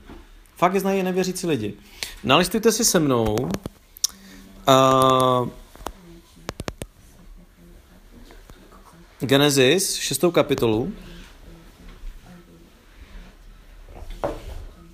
Fakt 0.55 0.73
je 0.73 0.79
znají 0.79 0.99
i 0.99 1.03
nevěřící 1.03 1.47
lidi. 1.47 1.73
Nalistujte 2.23 2.71
si 2.71 2.85
se 2.85 2.99
mnou 2.99 3.35
uh, 3.35 3.49
Genesis, 9.19 9.95
šestou 9.95 10.31
kapitolu. 10.31 10.93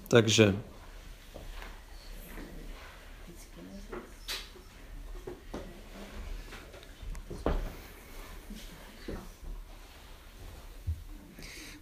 Takže 0.08 0.56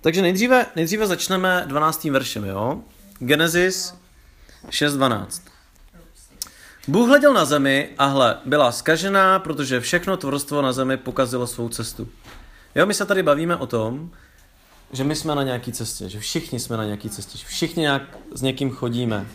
Takže 0.02 0.22
nejdříve, 0.22 0.66
nejdříve 0.76 1.08
začneme 1.08 1.64
12. 1.68 2.04
veršem, 2.04 2.46
jo? 2.46 2.82
Genesis 3.20 3.96
6.12. 4.70 5.42
Bůh 6.88 7.08
hleděl 7.08 7.34
na 7.34 7.46
zemi 7.46 7.90
a 7.98 8.06
hle, 8.06 8.38
byla 8.46 8.72
skažená, 8.72 9.40
protože 9.40 9.80
všechno 9.80 10.18
tvorstvo 10.18 10.62
na 10.62 10.74
zemi 10.74 10.98
pokazilo 10.98 11.48
svou 11.48 11.70
cestu. 11.70 12.08
Jo, 12.76 12.86
my 12.86 12.94
se 12.94 13.06
tady 13.06 13.24
bavíme 13.24 13.56
o 13.56 13.68
tom, 13.68 14.12
že 14.92 15.04
my 15.04 15.16
jsme 15.16 15.36
na 15.36 15.44
nějaké 15.44 15.72
cestě, 15.72 16.10
že 16.10 16.20
všichni 16.20 16.60
jsme 16.60 16.78
na 16.78 16.86
nějaké 16.86 17.10
cestě, 17.10 17.38
že 17.38 17.46
všichni 17.46 17.82
nějak 17.82 18.18
s 18.34 18.42
někým 18.42 18.72
chodíme. 18.72 19.28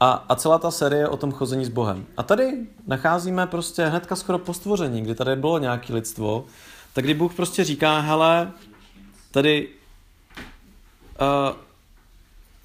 A, 0.00 0.10
a 0.10 0.34
celá 0.34 0.58
ta 0.58 0.70
série 0.70 1.02
je 1.02 1.08
o 1.08 1.16
tom 1.16 1.32
chození 1.32 1.64
s 1.64 1.68
Bohem. 1.68 2.06
A 2.16 2.22
tady 2.22 2.66
nacházíme 2.86 3.46
prostě 3.46 3.84
hnedka 3.84 4.16
skoro 4.16 4.38
po 4.38 4.54
stvoření, 4.54 5.02
kdy 5.02 5.14
tady 5.14 5.36
bylo 5.36 5.58
nějaké 5.58 5.94
lidstvo, 5.94 6.46
tak 6.92 7.04
kdy 7.04 7.14
Bůh 7.14 7.34
prostě 7.34 7.64
říká, 7.64 8.00
hele, 8.00 8.52
tady 9.30 9.68
uh, 11.20 11.56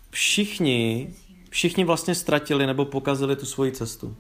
všichni, 0.10 1.13
všichni 1.50 1.83
vlastně 1.83 2.15
ztratili 2.15 2.67
nebo 2.67 2.86
pokazili 2.86 3.36
tu 3.36 3.45
svoji 3.45 3.72
cestu. 3.72 4.15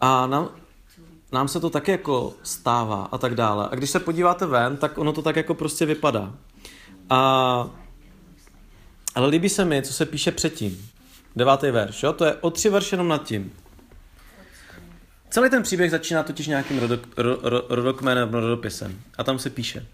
A 0.00 0.26
nám, 0.26 0.48
nám 1.32 1.48
se 1.48 1.60
to 1.60 1.70
taky 1.70 1.90
jako 1.90 2.34
stává 2.42 3.08
a 3.12 3.18
tak 3.18 3.34
dále. 3.34 3.68
A 3.70 3.74
když 3.74 3.90
se 3.90 4.00
podíváte 4.00 4.46
ven, 4.46 4.76
tak 4.76 4.98
ono 4.98 5.12
to 5.12 5.22
tak 5.22 5.36
jako 5.36 5.54
prostě 5.54 5.86
vypadá. 5.86 6.34
A, 7.10 7.70
ale 9.14 9.26
líbí 9.26 9.48
se 9.48 9.64
mi, 9.64 9.82
co 9.82 9.92
se 9.92 10.06
píše 10.06 10.32
předtím. 10.32 10.90
Devátý 11.36 11.70
verš, 11.70 12.02
jo? 12.02 12.12
To 12.12 12.24
je 12.24 12.34
o 12.34 12.50
tři 12.50 12.70
verše 12.70 12.94
jenom 12.94 13.08
nad 13.08 13.24
tím. 13.24 13.52
Celý 15.30 15.50
ten 15.50 15.62
příběh 15.62 15.90
začíná 15.90 16.22
totiž 16.22 16.46
nějakým 16.46 16.78
rodok, 16.78 17.00
ro, 17.16 17.38
ro, 17.42 17.62
rodokmenem, 17.68 18.34
rodopisem. 18.34 19.00
A 19.18 19.24
tam 19.24 19.38
se 19.38 19.50
píše. 19.50 19.86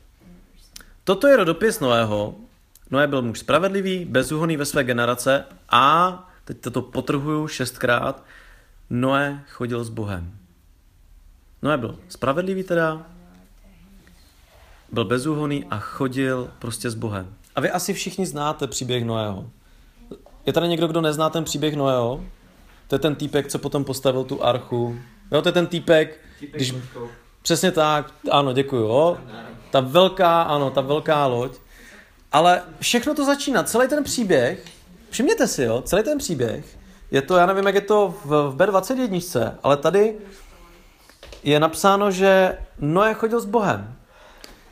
Toto 1.04 1.28
je 1.28 1.36
rodopis 1.36 1.80
Noého. 1.80 2.34
Noé 2.90 3.06
byl 3.06 3.22
muž 3.22 3.38
spravedlivý, 3.38 4.04
bezúhonný 4.04 4.56
ve 4.56 4.64
své 4.64 4.84
generace 4.84 5.44
a, 5.68 6.30
teď 6.44 6.60
toto 6.60 6.82
potrhuju 6.82 7.48
šestkrát, 7.48 8.24
Noé 8.90 9.44
chodil 9.48 9.84
s 9.84 9.88
Bohem. 9.88 10.32
Noé 11.62 11.78
byl 11.78 11.98
spravedlivý 12.08 12.62
teda, 12.62 13.06
byl 14.92 15.04
bezúhonný 15.04 15.64
a 15.64 15.78
chodil 15.78 16.50
prostě 16.58 16.90
s 16.90 16.94
Bohem. 16.94 17.34
A 17.54 17.60
vy 17.60 17.70
asi 17.70 17.94
všichni 17.94 18.26
znáte 18.26 18.66
příběh 18.66 19.04
Noého. 19.04 19.50
Je 20.46 20.52
tady 20.52 20.68
někdo, 20.68 20.86
kdo 20.86 21.00
nezná 21.00 21.30
ten 21.30 21.44
příběh 21.44 21.76
Noého? 21.76 22.24
To 22.88 22.94
je 22.94 22.98
ten 22.98 23.14
týpek, 23.14 23.48
co 23.48 23.58
potom 23.58 23.84
postavil 23.84 24.24
tu 24.24 24.44
archu. 24.44 24.98
Jo, 25.32 25.42
to 25.42 25.48
je 25.48 25.52
ten 25.52 25.66
týpek, 25.66 26.20
když... 26.52 26.74
Přesně 27.42 27.72
tak, 27.72 28.10
ano, 28.30 28.52
děkuju. 28.52 28.82
Jo. 28.82 29.18
Ta 29.70 29.80
velká, 29.80 30.42
ano, 30.42 30.70
ta 30.70 30.80
velká 30.80 31.26
loď. 31.26 31.52
Ale 32.32 32.62
všechno 32.80 33.14
to 33.14 33.24
začíná, 33.24 33.62
celý 33.62 33.88
ten 33.88 34.04
příběh, 34.04 34.64
všimněte 35.10 35.46
si, 35.48 35.62
jo, 35.62 35.82
celý 35.82 36.02
ten 36.02 36.18
příběh, 36.18 36.78
je 37.10 37.22
to, 37.22 37.36
já 37.36 37.46
nevím, 37.46 37.66
jak 37.66 37.74
je 37.74 37.80
to 37.80 38.14
v, 38.24 38.50
v 38.50 38.56
B21, 38.56 39.54
ale 39.62 39.76
tady 39.76 40.16
je 41.42 41.60
napsáno, 41.60 42.10
že 42.10 42.58
Noé 42.78 43.14
chodil 43.14 43.40
s 43.40 43.44
Bohem. 43.44 43.94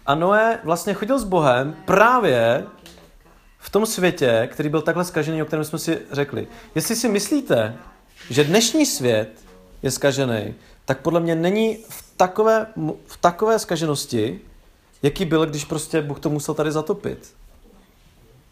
A 0.07 0.15
Noé 0.15 0.59
vlastně 0.65 0.95
chodil 0.95 1.19
s 1.19 1.25
Bohem 1.25 1.77
právě 1.85 2.67
v 3.59 3.71
tom 3.71 3.87
světě, 3.87 4.49
který 4.53 4.69
byl 4.69 4.83
takhle 4.83 5.05
skažený, 5.05 5.43
o 5.43 5.45
kterém 5.45 5.65
jsme 5.65 5.79
si 5.79 5.99
řekli. 6.13 6.49
Jestli 6.75 6.97
si 6.97 7.09
myslíte, 7.09 7.77
že 8.31 8.45
dnešní 8.45 8.87
svět 8.87 9.31
je 9.83 9.91
skažený, 9.91 10.55
tak 10.85 11.01
podle 11.01 11.21
mě 11.21 11.35
není 11.35 11.79
v 11.89 12.10
takové, 12.21 12.67
v 13.07 13.17
takové 13.17 13.59
skaženosti, 13.59 14.41
jaký 15.03 15.25
byl, 15.25 15.47
když 15.47 15.65
prostě 15.65 16.03
Bůh 16.03 16.21
to 16.21 16.31
musel 16.31 16.55
tady 16.55 16.73
zatopit. 16.73 17.35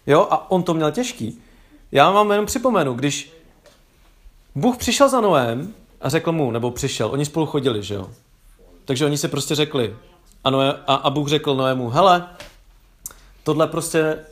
Jo, 0.06 0.28
a 0.30 0.50
on 0.50 0.62
to 0.62 0.74
měl 0.74 0.90
těžký. 0.92 1.42
Já 1.92 2.10
vám 2.10 2.30
jenom 2.30 2.46
připomenu, 2.46 2.94
když 2.94 3.32
Bůh 4.54 4.76
přišel 4.76 5.08
za 5.08 5.20
Noem 5.20 5.74
a 6.00 6.08
řekl 6.08 6.32
mu, 6.32 6.50
nebo 6.50 6.70
přišel, 6.70 7.10
oni 7.10 7.24
spolu 7.24 7.46
chodili, 7.46 7.82
že 7.82 7.94
jo? 7.94 8.10
Takže 8.84 9.04
oni 9.04 9.18
si 9.18 9.28
prostě 9.28 9.54
řekli, 9.54 9.96
a, 10.44 10.50
Noé, 10.50 10.72
a, 10.86 10.94
a 10.94 11.10
Bůh 11.10 11.28
řekl 11.28 11.54
Noému, 11.54 11.88
hele, 11.88 12.28
tohle 13.44 13.66
prostě, 13.66 14.24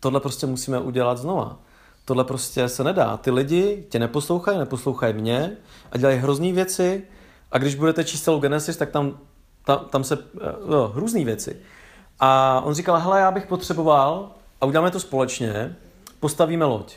tohle 0.00 0.20
prostě 0.20 0.46
musíme 0.46 0.78
udělat 0.78 1.18
znova. 1.18 1.56
Tohle 2.04 2.24
prostě 2.24 2.68
se 2.68 2.84
nedá. 2.84 3.16
Ty 3.16 3.30
lidi 3.30 3.84
tě 3.88 3.98
neposlouchají, 3.98 4.58
neposlouchají 4.58 5.14
mě 5.14 5.56
a 5.92 5.98
dělají 5.98 6.18
hrozný 6.18 6.52
věci 6.52 7.04
a 7.52 7.58
když 7.58 7.74
budete 7.74 8.04
číst 8.04 8.22
celou 8.22 8.40
Genesis, 8.40 8.76
tak 8.76 8.90
tam, 8.90 9.18
tam, 9.64 9.78
tam 9.90 10.04
se, 10.04 10.18
no, 10.68 10.88
hrůzný 10.88 11.24
věci. 11.24 11.56
A 12.20 12.60
on 12.64 12.74
říkal, 12.74 12.98
hele, 12.98 13.20
já 13.20 13.30
bych 13.30 13.46
potřeboval, 13.46 14.30
a 14.60 14.66
uděláme 14.66 14.90
to 14.90 15.00
společně, 15.00 15.76
postavíme 16.20 16.64
loď. 16.64 16.96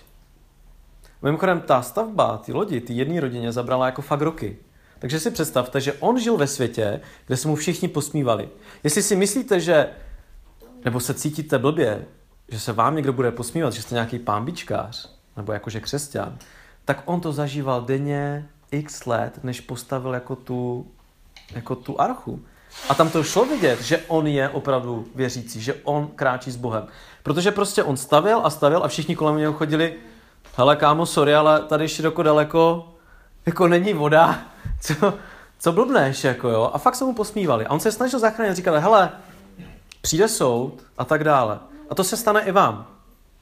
Mimochodem, 1.21 1.61
ta 1.61 1.81
stavba, 1.81 2.37
ty 2.37 2.53
lodi, 2.53 2.81
ty 2.81 2.93
jedné 2.93 3.21
rodině 3.21 3.51
zabrala 3.51 3.85
jako 3.85 4.01
fakt 4.01 4.21
roky. 4.21 4.57
Takže 4.99 5.19
si 5.19 5.31
představte, 5.31 5.81
že 5.81 5.93
on 5.93 6.19
žil 6.19 6.37
ve 6.37 6.47
světě, 6.47 7.01
kde 7.27 7.37
se 7.37 7.47
mu 7.47 7.55
všichni 7.55 7.87
posmívali. 7.87 8.49
Jestli 8.83 9.03
si 9.03 9.15
myslíte, 9.15 9.59
že, 9.59 9.89
nebo 10.85 10.99
se 10.99 11.13
cítíte 11.13 11.57
blbě, 11.59 12.05
že 12.49 12.59
se 12.59 12.73
vám 12.73 12.95
někdo 12.95 13.13
bude 13.13 13.31
posmívat, 13.31 13.73
že 13.73 13.81
jste 13.81 13.95
nějaký 13.95 14.19
pámbičkář, 14.19 15.15
nebo 15.37 15.53
jakože 15.53 15.79
křesťan, 15.79 16.37
tak 16.85 17.03
on 17.05 17.21
to 17.21 17.31
zažíval 17.33 17.81
denně 17.81 18.49
x 18.75 19.05
let, 19.05 19.39
než 19.43 19.61
postavil 19.61 20.13
jako 20.13 20.35
tu, 20.35 20.87
jako 21.55 21.75
tu 21.75 22.01
archu. 22.01 22.41
A 22.89 22.93
tam 22.93 23.09
to 23.09 23.23
šlo 23.23 23.45
vidět, 23.45 23.81
že 23.81 23.97
on 24.07 24.27
je 24.27 24.49
opravdu 24.49 25.05
věřící, 25.15 25.61
že 25.61 25.73
on 25.83 26.07
kráčí 26.07 26.51
s 26.51 26.55
Bohem. 26.55 26.87
Protože 27.23 27.51
prostě 27.51 27.83
on 27.83 27.97
stavil 27.97 28.41
a 28.43 28.49
stavil 28.49 28.83
a 28.83 28.87
všichni 28.87 29.15
kolem 29.15 29.37
něho 29.37 29.53
chodili, 29.53 29.95
hele 30.55 30.75
kámo, 30.75 31.05
sorry, 31.05 31.35
ale 31.35 31.61
tady 31.61 31.87
široko 31.87 32.23
daleko 32.23 32.91
jako 33.45 33.67
není 33.67 33.93
voda, 33.93 34.39
co, 34.81 35.13
co 35.59 35.71
blbneš, 35.71 36.23
jako 36.23 36.49
jo. 36.49 36.71
A 36.73 36.77
fakt 36.77 36.95
se 36.95 37.05
mu 37.05 37.13
posmívali. 37.13 37.65
A 37.65 37.71
on 37.71 37.79
se 37.79 37.91
snažil 37.91 38.19
zachránit, 38.19 38.55
říkal, 38.55 38.79
hele, 38.79 39.11
přijde 40.01 40.27
soud 40.27 40.83
a 40.97 41.05
tak 41.05 41.23
dále. 41.23 41.59
A 41.89 41.95
to 41.95 42.03
se 42.03 42.17
stane 42.17 42.41
i 42.41 42.51
vám. 42.51 42.87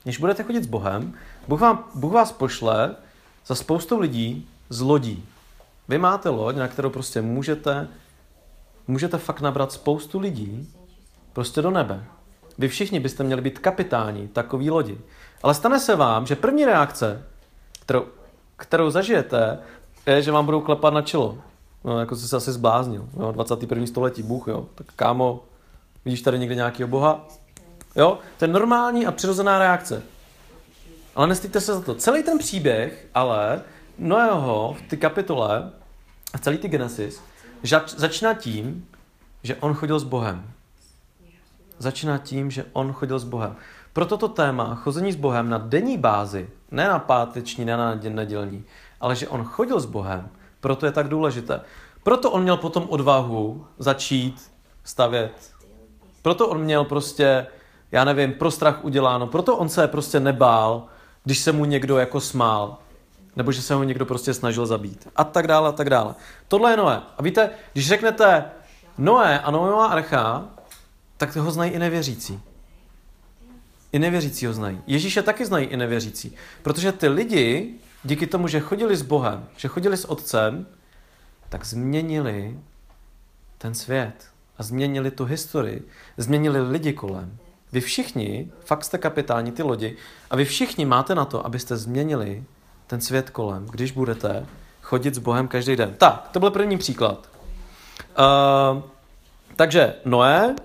Když 0.03 0.17
budete 0.17 0.43
chodit 0.43 0.63
s 0.63 0.67
Bohem, 0.67 1.13
Bůh, 1.47 1.59
vám, 1.59 1.83
Bůh 1.95 2.13
vás 2.13 2.31
pošle 2.31 2.95
za 3.45 3.55
spoustu 3.55 3.99
lidí 3.99 4.49
z 4.73 4.81
lodí. 4.81 5.25
Vy 5.87 5.97
máte 5.97 6.29
loď, 6.29 6.55
na 6.55 6.67
kterou 6.67 6.89
prostě 6.89 7.21
můžete, 7.21 7.87
můžete 8.87 9.17
fakt 9.17 9.41
nabrat 9.41 9.71
spoustu 9.71 10.19
lidí 10.19 10.73
prostě 11.33 11.61
do 11.61 11.71
nebe. 11.71 12.03
Vy 12.57 12.67
všichni 12.67 12.99
byste 12.99 13.23
měli 13.23 13.41
být 13.41 13.59
kapitáni 13.59 14.27
takový 14.27 14.69
lodi. 14.69 14.97
Ale 15.43 15.53
stane 15.53 15.79
se 15.79 15.95
vám, 15.95 16.25
že 16.25 16.35
první 16.35 16.65
reakce, 16.65 17.23
kterou, 17.81 18.05
kterou 18.55 18.89
zažijete, 18.89 19.59
je, 20.05 20.21
že 20.21 20.31
vám 20.31 20.45
budou 20.45 20.61
klepat 20.61 20.93
na 20.93 21.01
čelo. 21.01 21.37
No, 21.83 21.99
jako 21.99 22.15
jsi 22.15 22.27
se 22.27 22.37
asi 22.37 22.51
zbláznil. 22.51 23.09
Jo, 23.19 23.31
21. 23.31 23.85
století, 23.85 24.23
Bůh, 24.23 24.47
jo. 24.47 24.65
Tak 24.75 24.87
kámo, 24.95 25.43
vidíš 26.05 26.21
tady 26.21 26.39
někde 26.39 26.55
nějakého 26.55 26.87
boha? 26.87 27.27
Jo, 27.95 28.17
to 28.37 28.45
je 28.45 28.49
normální 28.49 29.05
a 29.05 29.11
přirozená 29.11 29.59
reakce. 29.59 30.03
Ale 31.15 31.27
nestýďte 31.27 31.61
se 31.61 31.73
za 31.73 31.81
to. 31.81 31.95
Celý 31.95 32.23
ten 32.23 32.37
příběh, 32.37 33.07
ale 33.13 33.61
Noého 33.97 34.75
v 34.77 34.81
ty 34.81 34.97
kapitole 34.97 35.71
a 36.33 36.37
celý 36.37 36.57
ty 36.57 36.67
Genesis 36.67 37.21
začíná 37.97 38.33
tím, 38.33 38.87
že 39.43 39.55
on 39.55 39.73
chodil 39.73 39.99
s 39.99 40.03
Bohem. 40.03 40.51
Začíná 41.77 42.17
tím, 42.17 42.51
že 42.51 42.65
on 42.73 42.93
chodil 42.93 43.19
s 43.19 43.23
Bohem. 43.23 43.55
Proto 43.93 44.17
to 44.17 44.27
téma 44.27 44.75
chození 44.75 45.11
s 45.11 45.15
Bohem 45.15 45.49
na 45.49 45.57
denní 45.57 45.97
bázi, 45.97 46.49
ne 46.71 46.87
na 46.87 46.99
páteční, 46.99 47.65
ne 47.65 47.77
na 47.77 47.95
nedělní, 48.09 48.63
ale 49.01 49.15
že 49.15 49.27
on 49.27 49.43
chodil 49.43 49.79
s 49.79 49.85
Bohem, 49.85 50.29
proto 50.59 50.85
je 50.85 50.91
tak 50.91 51.07
důležité. 51.07 51.61
Proto 52.03 52.31
on 52.31 52.41
měl 52.41 52.57
potom 52.57 52.85
odvahu 52.89 53.65
začít 53.77 54.51
stavět. 54.83 55.51
Proto 56.21 56.47
on 56.47 56.61
měl 56.61 56.83
prostě, 56.83 57.47
já 57.91 58.03
nevím, 58.03 58.33
pro 58.33 58.51
strach 58.51 58.83
uděláno. 58.83 59.27
Proto 59.27 59.57
on 59.57 59.69
se 59.69 59.87
prostě 59.87 60.19
nebál, 60.19 60.83
když 61.23 61.39
se 61.39 61.51
mu 61.51 61.65
někdo 61.65 61.97
jako 61.97 62.19
smál. 62.19 62.77
Nebo 63.35 63.51
že 63.51 63.61
se 63.61 63.73
ho 63.73 63.83
někdo 63.83 64.05
prostě 64.05 64.33
snažil 64.33 64.65
zabít. 64.65 65.07
A 65.15 65.23
tak 65.23 65.47
dále, 65.47 65.69
a 65.69 65.71
tak 65.71 65.89
dále. 65.89 66.15
Tohle 66.47 66.71
je 66.71 66.77
Noé. 66.77 67.01
A 67.17 67.23
víte, 67.23 67.49
když 67.73 67.87
řeknete 67.87 68.45
Noé 68.97 69.39
a 69.39 69.51
Noémová 69.51 69.87
archa, 69.87 70.45
tak 71.17 71.35
ho 71.35 71.51
znají 71.51 71.71
i 71.71 71.79
nevěřící. 71.79 72.39
I 73.91 73.99
nevěřící 73.99 74.45
ho 74.45 74.53
znají. 74.53 74.81
Ježíše 74.87 75.21
taky 75.21 75.45
znají 75.45 75.65
i 75.65 75.77
nevěřící. 75.77 76.35
Protože 76.61 76.91
ty 76.91 77.07
lidi, 77.07 77.73
díky 78.03 78.27
tomu, 78.27 78.47
že 78.47 78.59
chodili 78.59 78.95
s 78.95 79.01
Bohem, 79.01 79.45
že 79.57 79.67
chodili 79.67 79.97
s 79.97 80.09
Otcem, 80.09 80.65
tak 81.49 81.65
změnili 81.65 82.59
ten 83.57 83.73
svět. 83.73 84.13
A 84.57 84.63
změnili 84.63 85.11
tu 85.11 85.25
historii. 85.25 85.87
Změnili 86.17 86.61
lidi 86.61 86.93
kolem. 86.93 87.37
Vy 87.71 87.81
všichni, 87.81 88.51
fakt 88.65 88.83
jste 88.83 88.97
kapitáni 88.97 89.51
ty 89.51 89.63
lodi, 89.63 89.97
a 90.29 90.35
vy 90.35 90.45
všichni 90.45 90.85
máte 90.85 91.15
na 91.15 91.25
to, 91.25 91.45
abyste 91.45 91.77
změnili 91.77 92.43
ten 92.93 93.01
svět 93.01 93.29
kolem, 93.29 93.65
když 93.65 93.91
budete 93.91 94.45
chodit 94.81 95.15
s 95.15 95.17
Bohem 95.17 95.47
každý 95.47 95.75
den. 95.75 95.93
Tak, 95.93 96.29
to 96.31 96.39
byl 96.39 96.51
první 96.51 96.77
příklad. 96.77 97.29
Uh, 98.19 98.81
takže 99.55 99.95
Noé, 100.05 100.55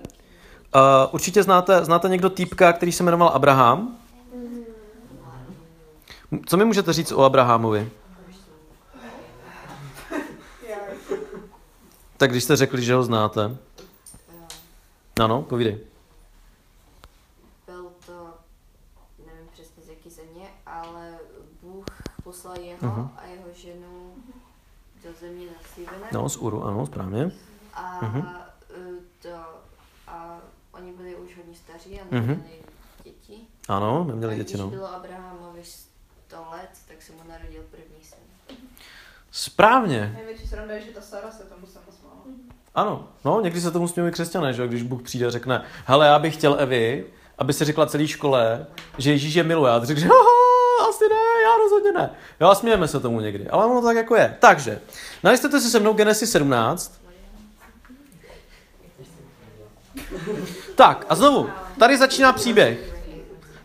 uh, 0.75 0.81
určitě 1.11 1.43
znáte, 1.43 1.85
znáte 1.85 2.09
někdo 2.09 2.29
týpka, 2.29 2.73
který 2.73 2.91
se 2.91 3.03
jmenoval 3.03 3.29
Abraham? 3.29 3.97
Co 6.45 6.57
mi 6.57 6.65
můžete 6.65 6.93
říct 6.93 7.11
o 7.11 7.23
Abrahamovi? 7.23 7.89
Tak 12.17 12.31
když 12.31 12.43
jste 12.43 12.55
řekli, 12.55 12.81
že 12.81 12.93
ho 12.93 13.03
znáte. 13.03 13.57
Ano, 15.21 15.41
povídej. 15.41 15.79
Byl 17.65 17.91
to, 18.05 18.33
nevím 19.25 19.48
přesně 19.59 19.83
z 19.83 19.89
jaký 19.89 20.09
země, 20.09 20.47
ale 20.65 21.17
Bůh 21.61 21.85
poslal 22.23 22.59
jeho 22.59 22.87
Mhm. 22.87 23.09
a 23.17 23.25
jeho 23.25 23.53
ženu 23.53 24.13
do 25.03 25.09
země 25.19 25.45
zaslíbené. 25.61 26.07
No, 26.13 26.29
z 26.29 26.37
Uru, 26.37 26.63
ano, 26.63 26.85
správně. 26.85 27.31
A 27.73 27.99
eh, 28.03 28.75
to, 29.21 29.29
a 30.07 30.37
oni 30.71 30.91
byli 30.93 31.15
už 31.15 31.37
hodně 31.37 31.55
staří 31.55 31.99
a 32.01 32.03
Mhm. 32.11 32.27
neměli 32.27 32.61
děti. 33.03 33.37
Ano, 33.67 34.01
A 34.01 34.03
neměli 34.07 34.35
když 34.35 34.45
děti, 34.47 34.57
no. 34.57 34.69
bylo 34.69 34.93
Abrahamovi 34.93 35.63
100 35.63 36.45
let, 36.51 36.69
tak 36.87 37.01
se 37.01 37.11
mu 37.13 37.19
narodil 37.29 37.63
první 37.71 38.03
syn. 38.03 38.57
Správně. 39.31 40.11
Největší 40.15 40.47
sranda 40.47 40.73
je, 40.73 40.81
že 40.81 40.91
ta 40.91 41.01
Sara 41.01 41.31
se 41.31 41.43
tomu 41.43 41.67
sama 41.67 41.85
smála. 41.99 42.15
Ano, 42.75 43.07
no, 43.25 43.41
někdy 43.41 43.61
se 43.61 43.71
tomu 43.71 43.87
smějí 43.87 44.11
křesťané, 44.11 44.53
že 44.53 44.67
když 44.67 44.83
Bůh 44.83 45.01
přijde 45.01 45.25
a 45.25 45.31
řekne, 45.31 45.65
hele, 45.85 46.07
já 46.07 46.19
bych 46.19 46.33
chtěl 46.33 46.55
Evi, 46.59 47.05
aby 47.39 47.53
si 47.53 47.65
řekla 47.65 47.85
celé 47.85 48.07
škole, 48.07 48.65
že 48.97 49.11
Ježíš 49.11 49.33
je 49.33 49.43
miluje. 49.43 49.71
A 49.71 49.79
ty 49.79 49.85
řekneš, 49.85 50.05
"Haha, 50.09 50.89
asi 50.89 51.03
ne, 51.09 51.43
já 51.43 51.57
rozhodně 51.57 51.91
ne. 51.91 52.09
Jo, 52.41 52.47
a 52.47 52.55
smějeme 52.55 52.87
se 52.87 52.99
tomu 52.99 53.19
někdy, 53.19 53.49
ale 53.49 53.65
ono 53.65 53.81
tak 53.81 53.95
jako 53.97 54.15
je. 54.15 54.37
Takže, 54.39 54.81
najistete 55.23 55.61
si 55.61 55.69
se 55.69 55.79
mnou 55.79 55.93
Genesis 55.93 56.31
17. 56.31 57.01
Tak, 60.75 61.05
a 61.09 61.15
znovu, 61.15 61.49
tady 61.79 61.97
začíná 61.97 62.33
příběh. 62.33 62.95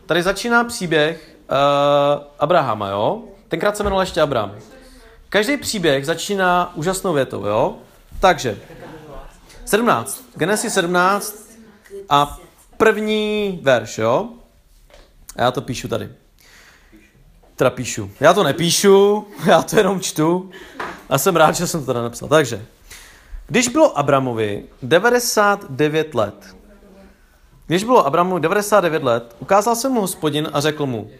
Tady 0.06 0.22
začíná 0.22 0.64
příběh 0.64 1.37
uh, 1.50 2.24
Abrahama, 2.38 2.88
jo? 2.88 3.22
Tenkrát 3.48 3.76
se 3.76 3.82
jmenoval 3.82 4.02
ještě 4.02 4.20
Abraham. 4.20 4.54
Každý 5.28 5.56
příběh 5.56 6.06
začíná 6.06 6.72
úžasnou 6.74 7.12
větou, 7.12 7.46
jo? 7.46 7.78
Takže, 8.20 8.58
17. 9.64 10.24
Genesis 10.37 10.74
17 10.74 11.34
a 12.08 12.38
první 12.76 13.58
verš, 13.62 13.98
jo? 13.98 14.28
A 15.37 15.42
já 15.42 15.50
to 15.50 15.60
píšu 15.60 15.88
tady. 15.88 16.08
Teda 17.56 17.70
píšu. 17.70 18.10
Já 18.20 18.34
to 18.34 18.42
nepíšu, 18.42 19.26
já 19.46 19.62
to 19.62 19.78
jenom 19.78 20.00
čtu. 20.00 20.50
A 21.08 21.18
jsem 21.18 21.37
rád, 21.37 21.54
že 21.54 21.66
jsem 21.66 21.80
to 21.80 21.87
teda 21.87 22.02
napsal. 22.02 22.28
Takže, 22.28 22.66
když 23.46 23.68
bylo 23.68 23.98
Abramovi 23.98 24.64
99 24.82 26.14
let, 26.14 26.56
když 27.66 27.84
bylo 27.84 28.06
Abramovi 28.06 28.40
99 28.40 29.02
let, 29.02 29.37
ukázal 29.38 29.76
se 29.76 29.88
mu 29.88 30.00
hospodin 30.00 30.48
a 30.52 30.60
řekl 30.60 30.87
mu, 30.87 31.10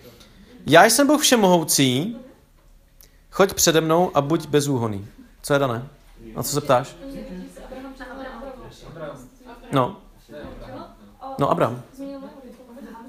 já 0.67 0.85
jsem 0.85 1.07
Bůh 1.07 1.23
všemohoucí, 1.23 2.17
choď 3.31 3.55
přede 3.55 3.81
mnou 3.81 4.11
a 4.15 4.21
buď 4.21 4.47
bezúhoný. 4.47 5.09
Co 5.43 5.53
je 5.53 5.59
dané? 5.59 5.89
Na 6.37 6.43
co 6.43 6.53
se 6.53 6.61
ptáš? 6.61 6.97
No. 9.73 10.04
No, 11.39 11.51
Abraham. 11.51 11.83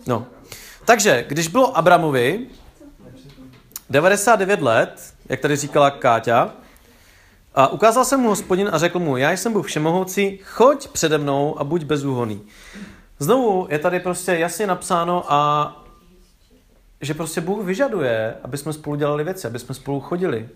No. 0.07 0.25
Takže, 0.85 1.25
když 1.27 1.47
bylo 1.47 1.77
Abramovi 1.77 2.47
99 3.89 4.61
let, 4.61 5.13
jak 5.29 5.39
tady 5.39 5.55
říkala 5.55 5.91
Káťa, 5.91 6.53
a 7.55 7.67
ukázal 7.67 8.05
se 8.05 8.17
mu 8.17 8.29
hospodin 8.29 8.69
a 8.73 8.77
řekl 8.77 8.99
mu, 8.99 9.17
já 9.17 9.31
jsem 9.31 9.53
Bůh 9.53 9.67
všemohoucí, 9.67 10.39
choď 10.43 10.87
přede 10.87 11.17
mnou 11.17 11.59
a 11.59 11.63
buď 11.63 11.83
bezúhoný. 11.83 12.41
Znovu 13.19 13.67
je 13.69 13.79
tady 13.79 13.99
prostě 13.99 14.31
jasně 14.31 14.67
napsáno 14.67 15.33
a 15.33 15.71
že 17.01 17.13
prostě 17.13 17.41
Bůh 17.41 17.65
vyžaduje, 17.65 18.35
aby 18.43 18.57
jsme 18.57 18.73
spolu 18.73 18.95
dělali 18.95 19.23
věci, 19.23 19.47
aby 19.47 19.59
jsme 19.59 19.75
spolu 19.75 19.99
chodili. 19.99 20.49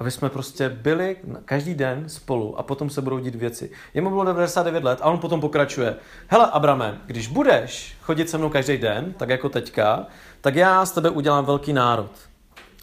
Aby 0.00 0.10
jsme 0.10 0.28
prostě 0.28 0.68
byli 0.68 1.16
každý 1.44 1.74
den 1.74 2.08
spolu 2.08 2.58
a 2.58 2.62
potom 2.62 2.90
se 2.90 3.02
budou 3.02 3.18
dít 3.18 3.34
věci. 3.34 3.70
Jemu 3.94 4.10
bylo 4.10 4.24
99 4.24 4.84
let 4.84 4.98
a 5.02 5.04
on 5.04 5.18
potom 5.18 5.40
pokračuje. 5.40 5.96
Hele, 6.28 6.46
Abrame, 6.46 7.00
když 7.06 7.28
budeš 7.28 7.96
chodit 8.00 8.30
se 8.30 8.38
mnou 8.38 8.50
každý 8.50 8.78
den, 8.78 9.12
tak 9.12 9.28
jako 9.28 9.48
teďka, 9.48 10.06
tak 10.40 10.54
já 10.54 10.86
z 10.86 10.92
tebe 10.92 11.10
udělám 11.10 11.44
velký 11.44 11.72
národ. 11.72 12.10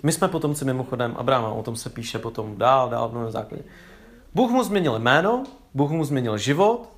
My 0.04 0.12
jsme 0.12 0.28
potomci 0.28 0.66
mimochodem 0.66 1.16
Abrama, 1.18 1.50
o 1.50 1.64
tom 1.64 1.76
se 1.76 1.90
píše 1.90 2.20
potom 2.20 2.58
dál, 2.58 2.90
dál 2.90 3.10
v 3.10 3.14
Novém 3.14 3.32
základě. 3.32 3.64
Bůh 4.34 4.52
mu 4.52 4.64
změnil 4.64 5.00
jméno, 5.00 5.44
Bůh 5.74 5.92
mu 5.92 6.04
změnil 6.04 6.38
život, 6.38 6.90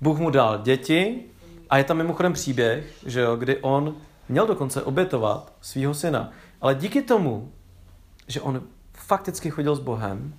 Bůh 0.00 0.18
mu 0.18 0.30
dal 0.30 0.58
děti 0.58 1.24
a 1.70 1.78
je 1.78 1.84
tam 1.84 1.96
mimochodem 1.96 2.32
příběh, 2.32 2.92
že 3.06 3.20
jo, 3.20 3.36
kdy 3.36 3.56
on 3.56 3.94
měl 4.28 4.46
dokonce 4.46 4.82
obětovat 4.82 5.52
svého 5.60 5.94
syna. 5.94 6.30
Ale 6.60 6.74
díky 6.74 7.02
tomu, 7.02 7.52
že 8.28 8.40
on 8.40 8.62
fakticky 9.10 9.50
chodil 9.50 9.76
s 9.76 9.80
Bohem, 9.80 10.34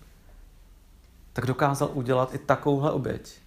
tak 1.34 1.46
dokázal 1.46 1.90
udělat 1.94 2.36
i 2.36 2.38
takovouhle 2.38 2.92
oběť. 2.92 3.40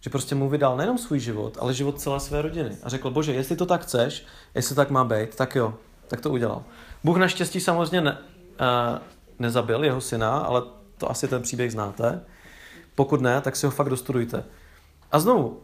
Že 0.00 0.10
prostě 0.10 0.34
mu 0.34 0.48
vydal 0.48 0.76
nejenom 0.76 0.98
svůj 0.98 1.20
život, 1.20 1.58
ale 1.60 1.74
život 1.74 2.00
celé 2.00 2.20
své 2.20 2.42
rodiny. 2.42 2.76
A 2.82 2.88
řekl, 2.88 3.10
bože, 3.10 3.32
jestli 3.32 3.56
to 3.56 3.66
tak 3.66 3.82
chceš, 3.82 4.26
jestli 4.54 4.74
tak 4.74 4.90
má 4.90 5.04
být, 5.04 5.36
tak 5.36 5.54
jo, 5.54 5.74
tak 6.08 6.20
to 6.20 6.30
udělal. 6.30 6.64
Bůh 7.04 7.16
naštěstí 7.16 7.60
samozřejmě 7.60 8.00
ne, 8.00 8.18
uh, 8.18 8.98
nezabil 9.38 9.84
jeho 9.84 10.00
syna, 10.00 10.38
ale 10.38 10.62
to 10.98 11.10
asi 11.10 11.28
ten 11.28 11.42
příběh 11.42 11.72
znáte. 11.72 12.20
Pokud 12.94 13.20
ne, 13.20 13.40
tak 13.40 13.56
si 13.56 13.66
ho 13.66 13.72
fakt 13.72 13.88
dostudujte. 13.88 14.44
A 15.12 15.18
znovu, 15.18 15.62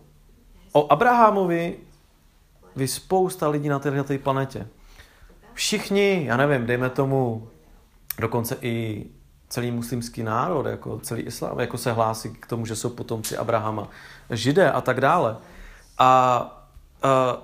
o 0.72 0.92
Abrahamovi 0.92 1.78
vy 2.76 2.88
spousta 2.88 3.48
lidí 3.48 3.68
na 3.68 3.78
této 3.78 4.18
planetě. 4.18 4.68
Všichni, 5.54 6.22
já 6.26 6.36
nevím, 6.36 6.66
dejme 6.66 6.90
tomu 6.90 7.48
dokonce 8.18 8.56
i 8.60 9.06
celý 9.48 9.70
muslimský 9.70 10.22
národ, 10.22 10.66
jako 10.66 10.98
celý 10.98 11.22
islám, 11.22 11.60
jako 11.60 11.78
se 11.78 11.92
hlásí 11.92 12.30
k 12.30 12.46
tomu, 12.46 12.66
že 12.66 12.76
jsou 12.76 12.90
potomci 12.90 13.36
Abrahama, 13.36 13.88
židé 14.30 14.72
a 14.72 14.80
tak 14.80 15.00
dále. 15.00 15.36
A, 15.98 16.08
a 17.02 17.36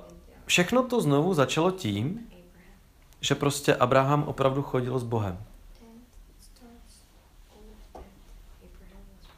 všechno 0.46 0.82
to 0.82 1.00
znovu 1.00 1.34
začalo 1.34 1.70
tím, 1.70 2.20
že 3.20 3.34
prostě 3.34 3.74
Abraham 3.74 4.22
opravdu 4.22 4.62
chodil 4.62 4.98
s 4.98 5.02
Bohem. 5.02 5.38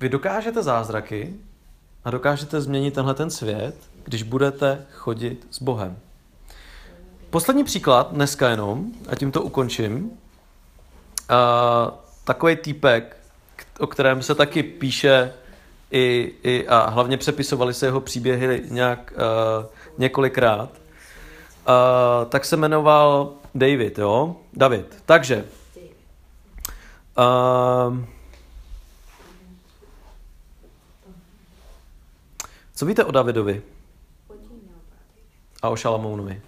Vy 0.00 0.08
dokážete 0.08 0.62
zázraky 0.62 1.34
a 2.04 2.10
dokážete 2.10 2.60
změnit 2.60 2.94
tenhle 2.94 3.14
ten 3.14 3.30
svět, 3.30 3.76
když 4.04 4.22
budete 4.22 4.86
chodit 4.92 5.46
s 5.50 5.62
Bohem. 5.62 5.98
Poslední 7.30 7.64
příklad, 7.64 8.12
dneska 8.12 8.48
jenom, 8.48 8.92
a 9.08 9.14
tím 9.14 9.32
to 9.32 9.42
ukončím. 9.42 10.10
Uh, 11.30 11.94
takový 12.24 12.56
týpek, 12.56 13.16
o 13.78 13.86
kterém 13.86 14.22
se 14.22 14.34
taky 14.34 14.62
píše 14.62 15.32
i, 15.90 16.32
i 16.42 16.66
a 16.68 16.90
hlavně 16.90 17.16
přepisovali 17.16 17.74
se 17.74 17.86
jeho 17.86 18.00
příběhy 18.00 18.62
nějak 18.68 19.12
uh, 19.16 19.66
několikrát, 19.98 20.70
uh, 20.70 22.28
tak 22.28 22.44
se 22.44 22.56
jmenoval 22.56 23.32
David, 23.54 23.98
jo? 23.98 24.36
David. 24.52 25.02
Takže, 25.06 25.44
uh, 27.18 27.98
co 32.74 32.86
víte 32.86 33.04
o 33.04 33.10
Davidovi 33.10 33.62
a 35.62 35.68
o 35.68 35.76
Šalamounovi? 35.76 36.42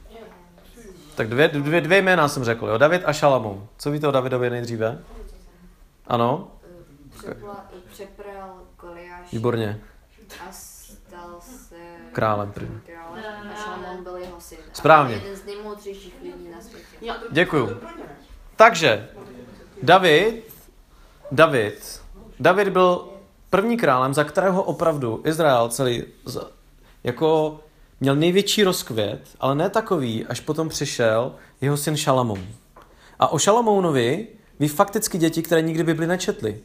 Tak 1.18 1.28
dvě, 1.28 1.48
dvě, 1.48 1.80
dvě 1.80 2.02
jména 2.02 2.28
jsem 2.28 2.44
řekl, 2.44 2.66
jo? 2.66 2.78
David 2.78 3.02
a 3.04 3.12
Šalamoun. 3.12 3.66
Co 3.78 3.90
víte 3.90 4.08
o 4.08 4.10
Davidovi 4.10 4.50
nejdříve? 4.50 4.98
Ano? 6.06 6.50
Přepla, 7.18 7.66
přepral 7.90 8.54
Goliáš 8.80 9.32
Výborně. 9.32 9.80
a 10.48 10.52
stal 10.52 11.40
se 11.40 11.74
Králem 12.12 12.52
první. 12.52 12.80
králem 12.86 13.98
a 13.98 14.02
byl 14.02 14.16
jeho 14.16 14.40
syn. 14.40 14.58
A 14.72 14.74
Správně. 14.74 15.14
byl 15.14 15.24
jeden 15.24 15.38
z 15.40 15.44
nejmoudřejších 15.44 16.14
lidí 16.22 16.48
na 16.50 16.60
světě. 16.60 17.12
Děkuju. 17.30 17.80
Takže, 18.56 19.08
David, 19.82 20.54
David, 21.32 22.02
David 22.40 22.68
byl 22.68 23.08
první 23.50 23.76
králem, 23.76 24.14
za 24.14 24.24
kterého 24.24 24.62
opravdu 24.62 25.22
Izrael 25.24 25.68
celý 25.68 26.04
jako 27.04 27.60
měl 28.00 28.16
největší 28.16 28.64
rozkvět, 28.64 29.20
ale 29.40 29.54
ne 29.54 29.70
takový, 29.70 30.26
až 30.26 30.40
potom 30.40 30.68
přišel 30.68 31.34
jeho 31.60 31.76
syn 31.76 31.96
Šalamoun. 31.96 32.46
A 33.18 33.28
o 33.28 33.38
Šalamounovi 33.38 34.26
ví 34.60 34.68
fakticky 34.68 35.18
děti, 35.18 35.42
které 35.42 35.62
nikdy 35.62 35.84
Bibli 35.84 36.06
nečetli. 36.06 36.60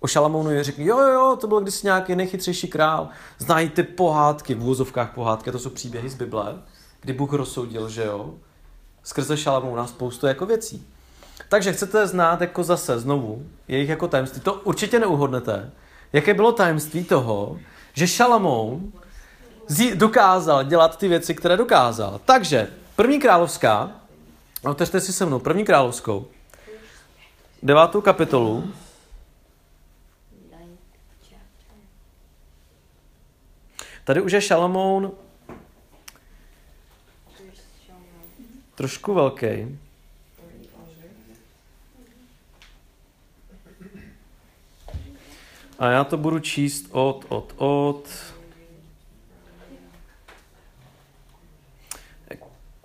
O 0.00 0.06
Šalamounovi 0.06 0.62
řekli, 0.62 0.84
jo, 0.84 0.98
jo, 0.98 1.08
jo, 1.08 1.36
to 1.40 1.46
byl 1.46 1.60
kdysi 1.60 1.86
nějaký 1.86 2.14
nejchytřejší 2.14 2.68
král. 2.68 3.08
Znají 3.38 3.68
ty 3.68 3.82
pohádky, 3.82 4.54
v 4.54 4.62
úvozovkách 4.62 5.14
pohádky, 5.14 5.52
to 5.52 5.58
jsou 5.58 5.70
příběhy 5.70 6.08
z 6.08 6.14
Bible, 6.14 6.62
kdy 7.00 7.12
Bůh 7.12 7.32
rozsoudil, 7.32 7.88
že 7.88 8.04
jo, 8.04 8.34
skrze 9.02 9.36
Šalamouna 9.36 9.86
spoustu 9.86 10.26
jako 10.26 10.46
věcí. 10.46 10.86
Takže 11.48 11.72
chcete 11.72 12.06
znát 12.06 12.40
jako 12.40 12.64
zase 12.64 12.98
znovu 12.98 13.46
jejich 13.68 13.88
jako 13.88 14.08
tajemství. 14.08 14.40
To 14.40 14.54
určitě 14.54 14.98
neuhodnete. 14.98 15.70
Jaké 16.12 16.34
bylo 16.34 16.52
tajemství 16.52 17.04
toho, 17.04 17.58
že 17.92 18.06
Šalamoun 18.06 18.92
dokázal 19.94 20.64
dělat 20.64 20.98
ty 20.98 21.08
věci, 21.08 21.34
které 21.34 21.56
dokázal. 21.56 22.20
Takže 22.24 22.68
první 22.96 23.20
královská, 23.20 23.90
otevřte 24.62 25.00
si 25.00 25.12
se 25.12 25.26
mnou, 25.26 25.38
první 25.38 25.64
královskou, 25.64 26.26
devátou 27.62 28.00
kapitolu, 28.00 28.72
tady 34.04 34.20
už 34.20 34.32
je 34.32 34.40
Šalamoun 34.40 35.12
trošku 38.74 39.14
velký. 39.14 39.78
A 45.78 45.90
já 45.90 46.04
to 46.04 46.16
budu 46.16 46.38
číst 46.38 46.86
od, 46.90 47.24
od, 47.28 47.54
od. 47.56 48.33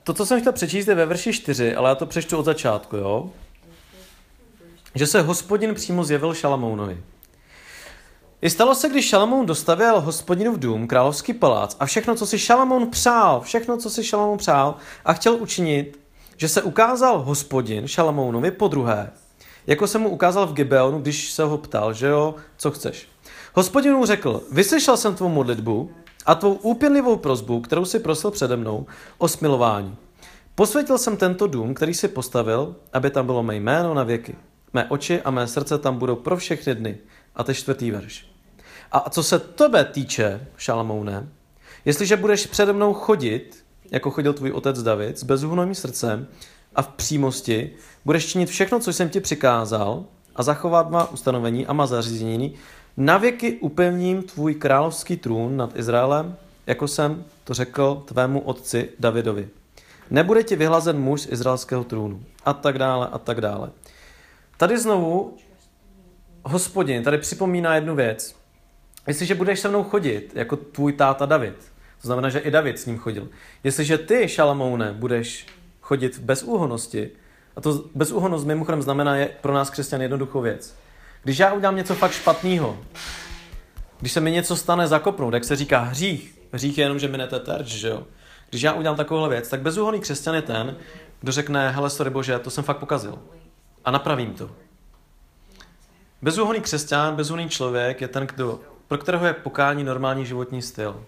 To, 0.09 0.13
co 0.13 0.25
jsem 0.25 0.39
chtěl 0.41 0.53
přečíst, 0.53 0.87
je 0.87 0.95
ve 0.95 1.05
verši 1.05 1.33
4, 1.33 1.75
ale 1.75 1.89
já 1.89 1.95
to 1.95 2.05
přečtu 2.05 2.37
od 2.37 2.45
začátku, 2.45 2.97
jo? 2.97 3.29
Že 4.95 5.07
se 5.07 5.21
hospodin 5.21 5.73
přímo 5.73 6.03
zjevil 6.03 6.33
Šalamounovi. 6.33 7.03
I 8.41 8.49
stalo 8.49 8.75
se, 8.75 8.89
když 8.89 9.09
Šalamoun 9.09 9.45
dostavěl 9.45 10.01
hospodinův 10.01 10.59
dům, 10.59 10.87
královský 10.87 11.33
palác 11.33 11.75
a 11.79 11.85
všechno, 11.85 12.15
co 12.15 12.27
si 12.27 12.39
Šalamoun 12.39 12.87
přál, 12.87 13.41
všechno, 13.41 13.77
co 13.77 13.89
si 13.89 14.03
Šalamoun 14.03 14.37
přál 14.37 14.75
a 15.05 15.13
chtěl 15.13 15.33
učinit, 15.33 15.99
že 16.37 16.47
se 16.47 16.61
ukázal 16.61 17.21
hospodin 17.21 17.87
Šalamounovi 17.87 18.51
po 18.51 18.67
druhé, 18.67 19.11
jako 19.67 19.87
se 19.87 19.97
mu 19.97 20.09
ukázal 20.09 20.47
v 20.47 20.53
Gibeonu, 20.53 20.99
když 20.99 21.31
se 21.31 21.43
ho 21.43 21.57
ptal, 21.57 21.93
že 21.93 22.07
jo, 22.07 22.35
co 22.57 22.71
chceš. 22.71 23.07
Hospodin 23.53 23.93
mu 23.93 24.05
řekl, 24.05 24.43
vyslyšel 24.51 24.97
jsem 24.97 25.15
tvou 25.15 25.29
modlitbu 25.29 25.91
a 26.29 26.35
tvou 26.35 26.53
úpěnlivou 26.53 27.17
prozbu, 27.17 27.61
kterou 27.61 27.85
si 27.85 27.99
prosil 27.99 28.31
přede 28.31 28.55
mnou, 28.55 28.85
o 29.17 29.27
smilování. 29.27 29.95
Posvětil 30.55 30.97
jsem 30.97 31.17
tento 31.17 31.47
dům, 31.47 31.73
který 31.73 31.93
si 31.93 32.07
postavil, 32.07 32.75
aby 32.93 33.09
tam 33.09 33.25
bylo 33.25 33.43
mé 33.43 33.55
jméno 33.55 33.93
na 33.93 34.03
věky. 34.03 34.35
Mé 34.73 34.85
oči 34.89 35.21
a 35.21 35.31
mé 35.31 35.47
srdce 35.47 35.77
tam 35.77 35.97
budou 35.97 36.15
pro 36.15 36.37
všechny 36.37 36.75
dny. 36.75 36.97
A 37.35 37.43
to 37.43 37.51
je 37.51 37.55
čtvrtý 37.55 37.91
verš. 37.91 38.25
A 38.91 39.09
co 39.09 39.23
se 39.23 39.39
tebe 39.39 39.85
týče, 39.85 40.47
Šalamoune, 40.57 41.29
jestliže 41.85 42.17
budeš 42.17 42.45
přede 42.45 42.73
mnou 42.73 42.93
chodit, 42.93 43.65
jako 43.91 44.11
chodil 44.11 44.33
tvůj 44.33 44.51
otec 44.51 44.83
David, 44.83 45.19
s 45.19 45.23
bezúhnovým 45.23 45.75
srdcem 45.75 46.27
a 46.75 46.81
v 46.81 46.87
přímosti, 46.87 47.71
budeš 48.05 48.25
činit 48.25 48.49
všechno, 48.49 48.79
co 48.79 48.93
jsem 48.93 49.09
ti 49.09 49.19
přikázal 49.19 50.05
a 50.35 50.43
zachovat 50.43 50.89
má 50.89 51.11
ustanovení 51.11 51.67
a 51.67 51.73
má 51.73 51.85
zařízení, 51.85 52.55
navěky 52.99 53.53
upevním 53.53 54.23
tvůj 54.23 54.55
královský 54.55 55.17
trůn 55.17 55.57
nad 55.57 55.77
Izraelem, 55.77 56.35
jako 56.67 56.87
jsem 56.87 57.25
to 57.43 57.53
řekl 57.53 58.03
tvému 58.05 58.39
otci 58.39 58.89
Davidovi. 58.99 59.49
Nebude 60.11 60.43
ti 60.43 60.55
vyhlazen 60.55 60.99
muž 60.99 61.21
z 61.21 61.31
izraelského 61.31 61.83
trůnu. 61.83 62.23
A 62.45 62.53
tak 62.53 62.77
dále, 62.77 63.07
a 63.11 63.17
tak 63.17 63.41
dále. 63.41 63.69
Tady 64.57 64.79
znovu 64.79 65.37
hospodin 66.43 67.03
tady 67.03 67.17
připomíná 67.17 67.75
jednu 67.75 67.95
věc. 67.95 68.35
Jestliže 69.07 69.35
budeš 69.35 69.59
se 69.59 69.69
mnou 69.69 69.83
chodit, 69.83 70.31
jako 70.35 70.55
tvůj 70.55 70.93
táta 70.93 71.25
David, 71.25 71.55
to 72.01 72.07
znamená, 72.07 72.29
že 72.29 72.39
i 72.39 72.51
David 72.51 72.79
s 72.79 72.85
ním 72.85 72.97
chodil. 72.97 73.29
Jestliže 73.63 73.97
ty, 73.97 74.27
Šalamoune, 74.27 74.93
budeš 74.93 75.47
chodit 75.81 76.17
v 76.17 76.19
bezúhonosti, 76.19 77.09
a 77.55 77.61
to 77.61 77.83
bezúhonost 77.95 78.45
mimochodem 78.45 78.81
znamená 78.81 79.15
je 79.15 79.29
pro 79.41 79.53
nás 79.53 79.69
křesťan 79.69 80.01
jednoduchou 80.01 80.41
věc. 80.41 80.75
Když 81.23 81.39
já 81.39 81.53
udělám 81.53 81.75
něco 81.75 81.95
fakt 81.95 82.11
špatného, 82.11 82.77
když 83.99 84.11
se 84.11 84.19
mi 84.19 84.31
něco 84.31 84.55
stane 84.55 84.87
zakopnout, 84.87 85.33
jak 85.33 85.43
se 85.43 85.55
říká 85.55 85.79
hřích, 85.79 86.39
hřích 86.51 86.77
je 86.77 86.85
jenom, 86.85 86.99
že 86.99 87.07
minete 87.07 87.39
terč, 87.39 87.67
že 87.67 87.89
jo? 87.89 88.03
Když 88.49 88.61
já 88.61 88.73
udělám 88.73 88.97
takovouhle 88.97 89.29
věc, 89.29 89.49
tak 89.49 89.61
bezúhonný 89.61 89.99
křesťan 89.99 90.35
je 90.35 90.41
ten, 90.41 90.75
kdo 91.21 91.31
řekne, 91.31 91.71
hele, 91.71 91.89
sorry 91.89 92.09
bože, 92.09 92.39
to 92.39 92.49
jsem 92.49 92.63
fakt 92.63 92.77
pokazil. 92.77 93.19
A 93.85 93.91
napravím 93.91 94.33
to. 94.33 94.51
Bezúhonný 96.21 96.61
křesťan, 96.61 97.15
bezúhonný 97.15 97.49
člověk 97.49 98.01
je 98.01 98.07
ten, 98.07 98.27
kdo, 98.27 98.59
pro 98.87 98.97
kterého 98.97 99.25
je 99.25 99.33
pokání 99.33 99.83
normální 99.83 100.25
životní 100.25 100.61
styl. 100.61 101.05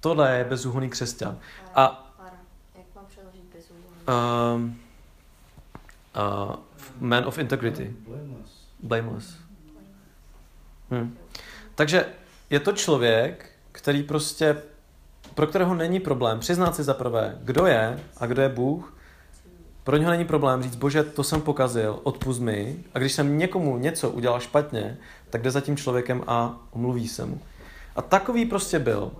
Tohle 0.00 0.36
je 0.38 0.44
bezúhonný 0.44 0.88
křesťan. 0.88 1.38
A 1.74 2.14
Lara, 2.18 2.36
jak 2.76 2.86
mám 2.94 3.06
přeložit 3.06 3.42
bezúhonný? 3.54 3.96
um, 4.56 4.80
uh, 6.48 6.56
man 7.00 7.24
of 7.26 7.38
integrity. 7.38 7.96
Blameless. 8.08 8.51
Blameless. 8.82 9.36
Hm. 10.90 11.16
Takže 11.74 12.06
je 12.50 12.60
to 12.60 12.72
člověk, 12.72 13.50
který 13.72 14.02
prostě, 14.02 14.62
pro 15.34 15.46
kterého 15.46 15.74
není 15.74 16.00
problém 16.00 16.40
přiznat 16.40 16.76
si 16.76 16.82
za 16.82 16.94
prvé, 16.94 17.38
kdo 17.42 17.66
je 17.66 18.00
a 18.16 18.26
kdo 18.26 18.42
je 18.42 18.48
Bůh. 18.48 18.96
Pro 19.84 19.96
něho 19.96 20.10
není 20.10 20.24
problém 20.24 20.62
říct, 20.62 20.76
bože, 20.76 21.02
to 21.02 21.24
jsem 21.24 21.40
pokazil, 21.40 22.00
odpust 22.02 22.40
mi. 22.40 22.84
A 22.94 22.98
když 22.98 23.12
jsem 23.12 23.38
někomu 23.38 23.78
něco 23.78 24.10
udělal 24.10 24.40
špatně, 24.40 24.98
tak 25.30 25.42
jde 25.42 25.50
za 25.50 25.60
tím 25.60 25.76
člověkem 25.76 26.22
a 26.26 26.60
omluví 26.70 27.08
se 27.08 27.26
mu. 27.26 27.40
A 27.96 28.02
takový 28.02 28.44
prostě 28.44 28.78
byl 28.78 29.12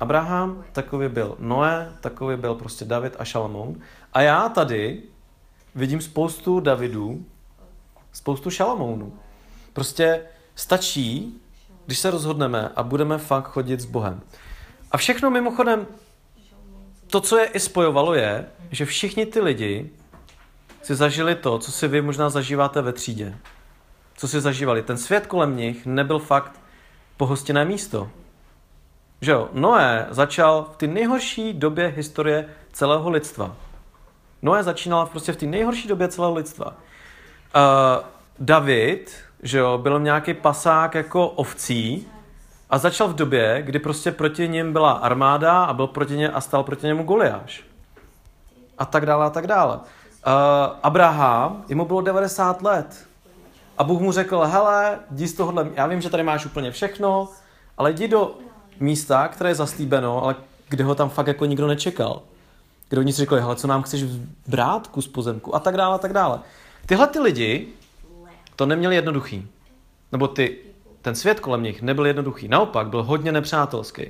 Abraham, 0.00 0.64
takový 0.72 1.08
byl 1.08 1.36
Noé, 1.38 1.92
takový 2.00 2.36
byl 2.36 2.54
prostě 2.54 2.84
David 2.84 3.16
a 3.18 3.24
Šalamoun. 3.24 3.80
A 4.12 4.20
já 4.20 4.48
tady 4.48 5.02
vidím 5.74 6.00
spoustu 6.00 6.60
Davidů, 6.60 7.24
spoustu 8.14 8.50
Šalamounů. 8.50 9.12
Prostě 9.72 10.22
stačí, 10.54 11.40
když 11.86 11.98
se 11.98 12.10
rozhodneme 12.10 12.70
a 12.76 12.82
budeme 12.82 13.18
fakt 13.18 13.48
chodit 13.48 13.80
s 13.80 13.84
Bohem. 13.84 14.20
A 14.90 14.96
všechno 14.96 15.30
mimochodem, 15.30 15.86
to, 17.06 17.20
co 17.20 17.38
je 17.38 17.46
i 17.46 17.60
spojovalo, 17.60 18.14
je, 18.14 18.46
že 18.70 18.84
všichni 18.84 19.26
ty 19.26 19.40
lidi 19.40 19.90
si 20.82 20.94
zažili 20.94 21.34
to, 21.34 21.58
co 21.58 21.72
si 21.72 21.88
vy 21.88 22.02
možná 22.02 22.30
zažíváte 22.30 22.82
ve 22.82 22.92
třídě. 22.92 23.38
Co 24.16 24.28
si 24.28 24.40
zažívali. 24.40 24.82
Ten 24.82 24.98
svět 24.98 25.26
kolem 25.26 25.56
nich 25.56 25.86
nebyl 25.86 26.18
fakt 26.18 26.60
pohostinné 27.16 27.64
místo. 27.64 28.10
Že 29.20 29.32
jo, 29.32 29.48
Noé 29.52 30.06
začal 30.10 30.68
v 30.72 30.76
té 30.76 30.86
nejhorší 30.86 31.52
době 31.52 31.86
historie 31.96 32.48
celého 32.72 33.10
lidstva. 33.10 33.56
Noé 34.42 34.62
začínal 34.62 35.06
prostě 35.06 35.32
v 35.32 35.36
té 35.36 35.46
nejhorší 35.46 35.88
době 35.88 36.08
celého 36.08 36.34
lidstva. 36.34 36.76
Uh, 37.54 38.04
David, 38.38 39.14
že 39.42 39.58
jo, 39.58 39.78
byl 39.78 40.00
nějaký 40.00 40.34
pasák 40.34 40.94
jako 40.94 41.28
ovcí 41.28 42.08
a 42.70 42.78
začal 42.78 43.08
v 43.08 43.14
době, 43.14 43.62
kdy 43.62 43.78
prostě 43.78 44.12
proti 44.12 44.48
něm 44.48 44.72
byla 44.72 44.92
armáda 44.92 45.64
a 45.64 45.72
byl 45.72 45.86
proti 45.86 46.16
ně 46.16 46.30
a 46.30 46.40
stal 46.40 46.62
proti 46.62 46.86
němu 46.86 47.04
Goliáš. 47.04 47.64
A 48.78 48.84
tak 48.84 49.06
dále 49.06 49.26
a 49.26 49.30
tak 49.30 49.46
dále. 49.46 49.76
Uh, 49.76 49.82
Abraham, 50.82 51.64
jemu 51.68 51.84
bylo 51.84 52.00
90 52.00 52.62
let. 52.62 53.06
A 53.78 53.84
Bůh 53.84 54.00
mu 54.00 54.12
řekl, 54.12 54.40
hele, 54.40 54.98
jdi 55.10 55.28
z 55.28 55.34
tohohle, 55.34 55.68
já 55.74 55.86
vím, 55.86 56.00
že 56.00 56.10
tady 56.10 56.22
máš 56.22 56.46
úplně 56.46 56.70
všechno, 56.70 57.28
ale 57.78 57.92
jdi 57.92 58.08
do 58.08 58.34
místa, 58.80 59.28
které 59.28 59.50
je 59.50 59.54
zaslíbeno, 59.54 60.24
ale 60.24 60.36
kde 60.68 60.84
ho 60.84 60.94
tam 60.94 61.08
fakt 61.08 61.26
jako 61.26 61.44
nikdo 61.44 61.66
nečekal. 61.66 62.22
Kde 62.88 63.00
oni 63.00 63.12
si 63.12 63.18
řekli, 63.18 63.40
hele, 63.40 63.56
co 63.56 63.66
nám 63.66 63.82
chceš 63.82 64.04
brát 64.46 64.86
kus 64.86 65.08
pozemku 65.08 65.54
a 65.54 65.58
tak 65.58 65.76
dále 65.76 65.94
a 65.94 65.98
tak 65.98 66.12
dále. 66.12 66.40
Tyhle 66.86 67.06
ty 67.06 67.18
lidi 67.18 67.68
to 68.56 68.66
neměli 68.66 68.94
jednoduchý. 68.94 69.48
Nebo 70.12 70.28
ty, 70.28 70.58
ten 71.02 71.14
svět 71.14 71.40
kolem 71.40 71.62
nich 71.62 71.82
nebyl 71.82 72.06
jednoduchý. 72.06 72.48
Naopak, 72.48 72.88
byl 72.88 73.02
hodně 73.02 73.32
nepřátelský. 73.32 74.02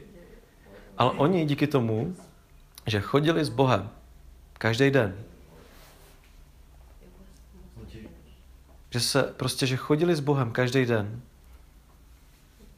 Ale 0.98 1.10
oni 1.10 1.44
díky 1.44 1.66
tomu, 1.66 2.16
že 2.86 3.00
chodili 3.00 3.44
s 3.44 3.48
Bohem 3.48 3.90
každý 4.58 4.90
den, 4.90 5.16
že 8.90 9.00
se 9.00 9.22
prostě, 9.22 9.66
že 9.66 9.76
chodili 9.76 10.14
s 10.14 10.20
Bohem 10.20 10.50
každý 10.50 10.86
den, 10.86 11.20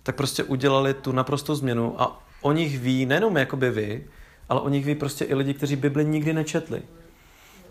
tak 0.03 0.17
prostě 0.17 0.45
udělali 0.45 0.95
tu 0.95 1.13
naprostou 1.13 1.55
změnu 1.55 2.03
a 2.03 2.23
o 2.41 2.53
nich 2.53 2.79
ví 2.79 3.07
nejenom 3.07 3.37
jakoby 3.37 3.71
vy, 3.71 4.07
ale 4.49 4.61
o 4.61 4.69
nich 4.69 4.87
ví 4.87 4.95
prostě 4.95 5.25
i 5.25 5.35
lidi, 5.35 5.55
kteří 5.55 5.77
Bibli 5.77 6.05
nikdy 6.05 6.33
nečetli. 6.33 6.83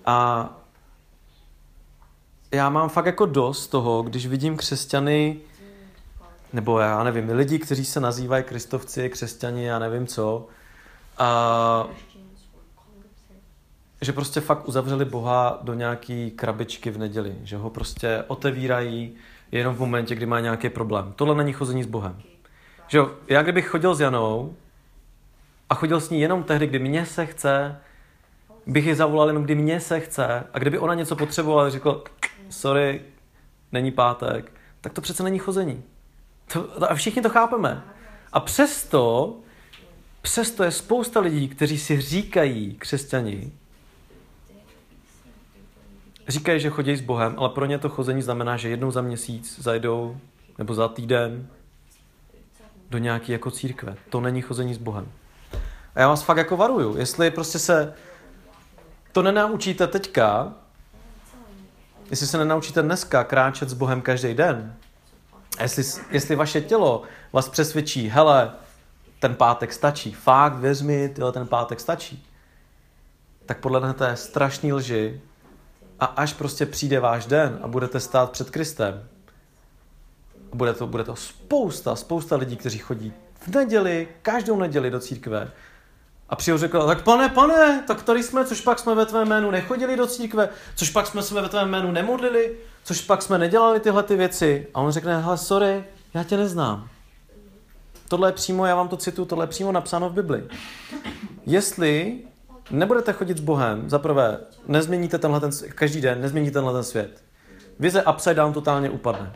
A 0.05 0.49
já 2.55 2.69
mám 2.69 2.89
fakt 2.89 3.05
jako 3.05 3.25
dost 3.25 3.67
toho, 3.67 4.03
když 4.03 4.27
vidím 4.27 4.57
křesťany, 4.57 5.37
nebo 6.53 6.79
já 6.79 7.03
nevím, 7.03 7.29
lidi, 7.29 7.59
kteří 7.59 7.85
se 7.85 7.99
nazývají 7.99 8.43
kristovci, 8.43 9.09
křesťani, 9.09 9.65
já 9.65 9.79
nevím 9.79 10.07
co, 10.07 10.47
a 11.17 11.87
že 14.01 14.13
prostě 14.13 14.41
fakt 14.41 14.67
uzavřeli 14.67 15.05
Boha 15.05 15.59
do 15.61 15.73
nějaký 15.73 16.31
krabičky 16.31 16.91
v 16.91 16.97
neděli, 16.97 17.35
že 17.43 17.57
ho 17.57 17.69
prostě 17.69 18.23
otevírají 18.27 19.15
jenom 19.51 19.75
v 19.75 19.79
momentě, 19.79 20.15
kdy 20.15 20.25
má 20.25 20.39
nějaký 20.39 20.69
problém. 20.69 21.13
Tohle 21.15 21.35
není 21.35 21.53
chození 21.53 21.83
s 21.83 21.87
Bohem. 21.87 22.21
Že 22.87 22.97
jo, 22.97 23.11
já 23.27 23.43
kdybych 23.43 23.67
chodil 23.67 23.95
s 23.95 23.99
Janou 23.99 24.55
a 25.69 25.75
chodil 25.75 26.01
s 26.01 26.09
ní 26.09 26.21
jenom 26.21 26.43
tehdy, 26.43 26.67
kdy 26.67 26.79
mě 26.79 27.05
se 27.05 27.25
chce, 27.25 27.77
bych 28.67 28.85
ji 28.85 28.95
zavolal 28.95 29.27
jenom, 29.27 29.43
kdy 29.43 29.55
mě 29.55 29.79
se 29.79 29.99
chce 29.99 30.43
a 30.53 30.59
kdyby 30.59 30.79
ona 30.79 30.93
něco 30.93 31.15
potřebovala, 31.15 31.69
řekl, 31.69 32.03
sorry, 32.49 33.01
není 33.71 33.91
pátek, 33.91 34.51
tak 34.81 34.93
to 34.93 35.01
přece 35.01 35.23
není 35.23 35.39
chození. 35.39 35.83
To, 36.53 36.91
a 36.91 36.95
všichni 36.95 37.21
to 37.21 37.29
chápeme. 37.29 37.83
A 38.33 38.39
přesto, 38.39 39.35
přesto 40.21 40.63
je 40.63 40.71
spousta 40.71 41.19
lidí, 41.19 41.47
kteří 41.47 41.77
si 41.77 42.01
říkají 42.01 42.75
křesťani, 42.75 43.51
říkají, 46.27 46.59
že 46.59 46.69
chodí 46.69 46.95
s 46.95 47.01
Bohem, 47.01 47.35
ale 47.37 47.49
pro 47.49 47.65
ně 47.65 47.79
to 47.79 47.89
chození 47.89 48.21
znamená, 48.21 48.57
že 48.57 48.69
jednou 48.69 48.91
za 48.91 49.01
měsíc 49.01 49.59
zajdou, 49.59 50.17
nebo 50.57 50.73
za 50.73 50.87
týden, 50.87 51.47
do 52.89 52.97
nějaké 52.97 53.31
jako 53.31 53.51
církve. 53.51 53.95
To 54.09 54.21
není 54.21 54.41
chození 54.41 54.73
s 54.73 54.77
Bohem. 54.77 55.11
A 55.95 55.99
já 55.99 56.07
vás 56.07 56.23
fakt 56.23 56.37
jako 56.37 56.57
varuju, 56.57 56.97
jestli 56.97 57.31
prostě 57.31 57.59
se 57.59 57.93
to 59.11 59.21
nenaučíte 59.21 59.87
teďka, 59.87 60.53
jestli 62.09 62.27
se 62.27 62.37
nenaučíte 62.37 62.81
dneska 62.81 63.23
kráčet 63.23 63.69
s 63.69 63.73
Bohem 63.73 64.01
každý 64.01 64.33
den, 64.33 64.75
jestli, 65.61 65.83
jestli 66.11 66.35
vaše 66.35 66.61
tělo 66.61 67.03
vás 67.33 67.49
přesvědčí, 67.49 68.09
hele, 68.09 68.51
ten 69.19 69.35
pátek 69.35 69.73
stačí, 69.73 70.13
fakt, 70.13 70.55
věř 70.55 70.81
mi, 70.81 71.09
tyhle, 71.09 71.31
ten 71.31 71.47
pátek 71.47 71.79
stačí, 71.79 72.27
tak 73.45 73.59
podle 73.59 73.93
té 73.93 74.15
strašný 74.15 74.73
lži 74.73 75.21
a 75.99 76.05
až 76.05 76.33
prostě 76.33 76.65
přijde 76.65 76.99
váš 76.99 77.25
den 77.25 77.59
a 77.61 77.67
budete 77.67 77.99
stát 77.99 78.31
před 78.31 78.49
Kristem, 78.49 79.07
bude 80.53 80.73
to, 80.73 80.87
bude 80.87 81.03
to 81.03 81.15
spousta, 81.15 81.95
spousta 81.95 82.35
lidí, 82.35 82.57
kteří 82.57 82.77
chodí 82.77 83.13
v 83.39 83.47
neděli, 83.55 84.07
každou 84.21 84.59
neděli 84.59 84.91
do 84.91 84.99
církve 84.99 85.51
a 86.29 86.35
přijel 86.35 86.57
řekl, 86.57 86.87
tak 86.87 87.03
pane, 87.03 87.29
pane, 87.29 87.83
tak 87.87 88.03
tady 88.03 88.23
jsme, 88.23 88.45
což 88.45 88.61
pak 88.61 88.79
jsme 88.79 88.95
ve 88.95 89.05
tvém 89.05 89.27
jménu 89.27 89.51
nechodili 89.51 89.97
do 89.97 90.07
církve, 90.07 90.49
což 90.75 90.89
pak 90.89 91.07
jsme 91.07 91.21
se 91.21 91.41
ve 91.41 91.49
tvém 91.49 91.69
jménu 91.69 91.91
nemodlili, 91.91 92.55
což 92.83 93.01
pak 93.01 93.21
jsme 93.21 93.37
nedělali 93.37 93.79
tyhle 93.79 94.03
ty 94.03 94.15
věci. 94.15 94.67
A 94.73 94.81
on 94.81 94.91
řekne, 94.91 95.21
hele, 95.21 95.37
sorry, 95.37 95.83
já 96.13 96.23
tě 96.23 96.37
neznám. 96.37 96.87
Tohle 98.07 98.29
je 98.29 98.33
přímo, 98.33 98.65
já 98.65 98.75
vám 98.75 98.87
to 98.87 98.97
cituju, 98.97 99.25
tohle 99.25 99.43
je 99.43 99.47
přímo 99.47 99.71
napsáno 99.71 100.09
v 100.09 100.13
Bibli. 100.13 100.43
Jestli 101.45 102.19
nebudete 102.71 103.13
chodit 103.13 103.37
s 103.37 103.41
Bohem, 103.41 103.89
za 103.89 103.99
prvé, 103.99 104.39
nezměníte 104.67 105.17
tenhle 105.17 105.39
ten, 105.39 105.49
každý 105.75 106.01
den, 106.01 106.21
nezměníte 106.21 106.53
tenhle 106.53 106.73
ten 106.73 106.83
svět. 106.83 107.23
Vize 107.79 108.03
upside 108.03 108.35
down 108.35 108.53
totálně 108.53 108.89
upadne. 108.89 109.33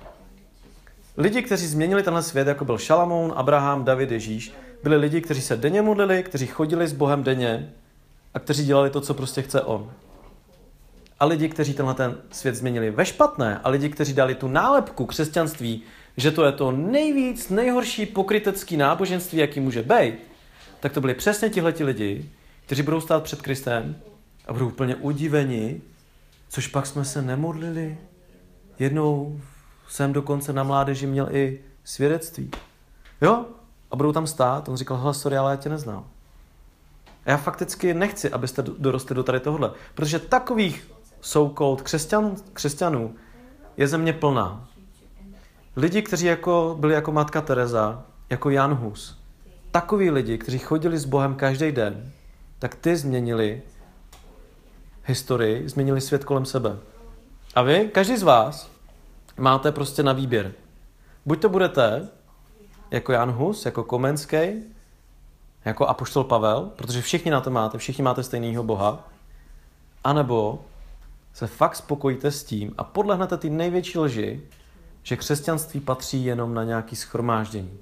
Lidi, 1.17 1.41
kteří 1.41 1.67
změnili 1.67 2.03
tenhle 2.03 2.23
svět, 2.23 2.47
jako 2.47 2.65
byl 2.65 2.77
Šalamoun, 2.77 3.33
Abraham, 3.35 3.83
David, 3.83 4.11
Ježíš, 4.11 4.53
byli 4.83 4.95
lidi, 4.95 5.21
kteří 5.21 5.41
se 5.41 5.57
denně 5.57 5.81
modlili, 5.81 6.23
kteří 6.23 6.47
chodili 6.47 6.87
s 6.87 6.93
Bohem 6.93 7.23
denně 7.23 7.73
a 8.33 8.39
kteří 8.39 8.65
dělali 8.65 8.89
to, 8.89 9.01
co 9.01 9.13
prostě 9.13 9.41
chce 9.41 9.61
On. 9.61 9.91
A 11.19 11.25
lidi, 11.25 11.49
kteří 11.49 11.73
tenhle 11.73 11.93
ten 11.93 12.17
svět 12.31 12.55
změnili 12.55 12.91
ve 12.91 13.05
špatné 13.05 13.59
a 13.63 13.69
lidi, 13.69 13.89
kteří 13.89 14.13
dali 14.13 14.35
tu 14.35 14.47
nálepku 14.47 15.05
křesťanství, 15.05 15.83
že 16.17 16.31
to 16.31 16.45
je 16.45 16.51
to 16.51 16.71
nejvíc, 16.71 17.49
nejhorší 17.49 18.05
pokrytecký 18.05 18.77
náboženství, 18.77 19.39
jaký 19.39 19.59
může 19.59 19.83
být, 19.83 20.15
tak 20.79 20.93
to 20.93 21.01
byli 21.01 21.13
přesně 21.13 21.49
tihleti 21.49 21.83
lidi, 21.83 22.29
kteří 22.65 22.83
budou 22.83 23.01
stát 23.01 23.23
před 23.23 23.41
Kristem 23.41 23.95
a 24.47 24.53
budou 24.53 24.67
úplně 24.67 24.95
udiveni, 24.95 25.81
což 26.49 26.67
pak 26.67 26.85
jsme 26.85 27.05
se 27.05 27.21
nemodlili. 27.21 27.97
Jednou 28.79 29.41
jsem 29.87 30.13
dokonce 30.13 30.53
na 30.53 30.63
mládeži 30.63 31.07
měl 31.07 31.27
i 31.31 31.59
svědectví. 31.83 32.51
Jo? 33.21 33.45
A 33.91 33.95
budou 33.95 34.11
tam 34.11 34.27
stát. 34.27 34.69
On 34.69 34.77
říkal, 34.77 34.97
hele, 34.97 35.13
sorry, 35.13 35.37
ale 35.37 35.51
já 35.51 35.57
tě 35.57 35.69
neznám. 35.69 36.05
A 37.25 37.31
já 37.31 37.37
fakticky 37.37 37.93
nechci, 37.93 38.31
abyste 38.31 38.63
dorostli 38.77 39.15
do 39.15 39.23
tady 39.23 39.39
tohle. 39.39 39.71
Protože 39.95 40.19
takových 40.19 40.91
so-called 41.21 41.81
křesťan, 41.81 42.35
křesťanů 42.53 43.15
je 43.77 43.87
země 43.87 44.13
plná. 44.13 44.67
Lidi, 45.75 46.01
kteří 46.01 46.25
jako, 46.25 46.75
byli 46.79 46.93
jako 46.93 47.11
matka 47.11 47.41
Teresa, 47.41 48.05
jako 48.29 48.49
Jan 48.49 48.73
Hus. 48.73 49.19
Takoví 49.71 50.11
lidi, 50.11 50.37
kteří 50.37 50.59
chodili 50.59 50.97
s 50.97 51.05
Bohem 51.05 51.35
každý 51.35 51.71
den, 51.71 52.11
tak 52.59 52.75
ty 52.75 52.95
změnili 52.95 53.61
historii, 55.05 55.69
změnili 55.69 56.01
svět 56.01 56.23
kolem 56.23 56.45
sebe. 56.45 56.77
A 57.55 57.61
vy, 57.61 57.89
každý 57.93 58.17
z 58.17 58.23
vás, 58.23 58.71
máte 59.37 59.71
prostě 59.71 60.03
na 60.03 60.13
výběr. 60.13 60.53
Buď 61.25 61.41
to 61.41 61.49
budete 61.49 62.09
jako 62.91 63.11
Jan 63.11 63.31
Hus, 63.31 63.65
jako 63.65 63.83
Komenský, 63.83 64.63
jako 65.65 65.87
Apoštol 65.87 66.23
Pavel, 66.23 66.71
protože 66.75 67.01
všichni 67.01 67.31
na 67.31 67.41
to 67.41 67.49
máte, 67.49 67.77
všichni 67.77 68.03
máte 68.03 68.23
stejného 68.23 68.63
Boha, 68.63 69.07
anebo 70.03 70.65
se 71.33 71.47
fakt 71.47 71.75
spokojíte 71.75 72.31
s 72.31 72.43
tím 72.43 72.73
a 72.77 72.83
podlehnete 72.83 73.37
ty 73.37 73.49
největší 73.49 73.99
lži, 73.99 74.41
že 75.03 75.17
křesťanství 75.17 75.79
patří 75.79 76.25
jenom 76.25 76.53
na 76.53 76.63
nějaký 76.63 76.95
schromáždění. 76.95 77.79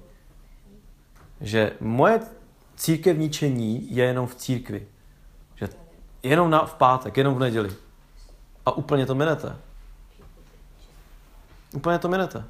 Že 1.40 1.72
moje 1.80 2.20
církevničení 2.76 3.94
je 3.94 4.04
jenom 4.04 4.26
v 4.26 4.34
církvi. 4.34 4.86
Že 5.56 5.68
jenom 6.22 6.50
na, 6.50 6.66
v 6.66 6.74
pátek, 6.74 7.16
jenom 7.16 7.34
v 7.34 7.38
neděli. 7.38 7.70
A 8.66 8.70
úplně 8.70 9.06
to 9.06 9.14
minete. 9.14 9.56
Úplně 11.74 11.98
to 11.98 12.08
minete. 12.08 12.44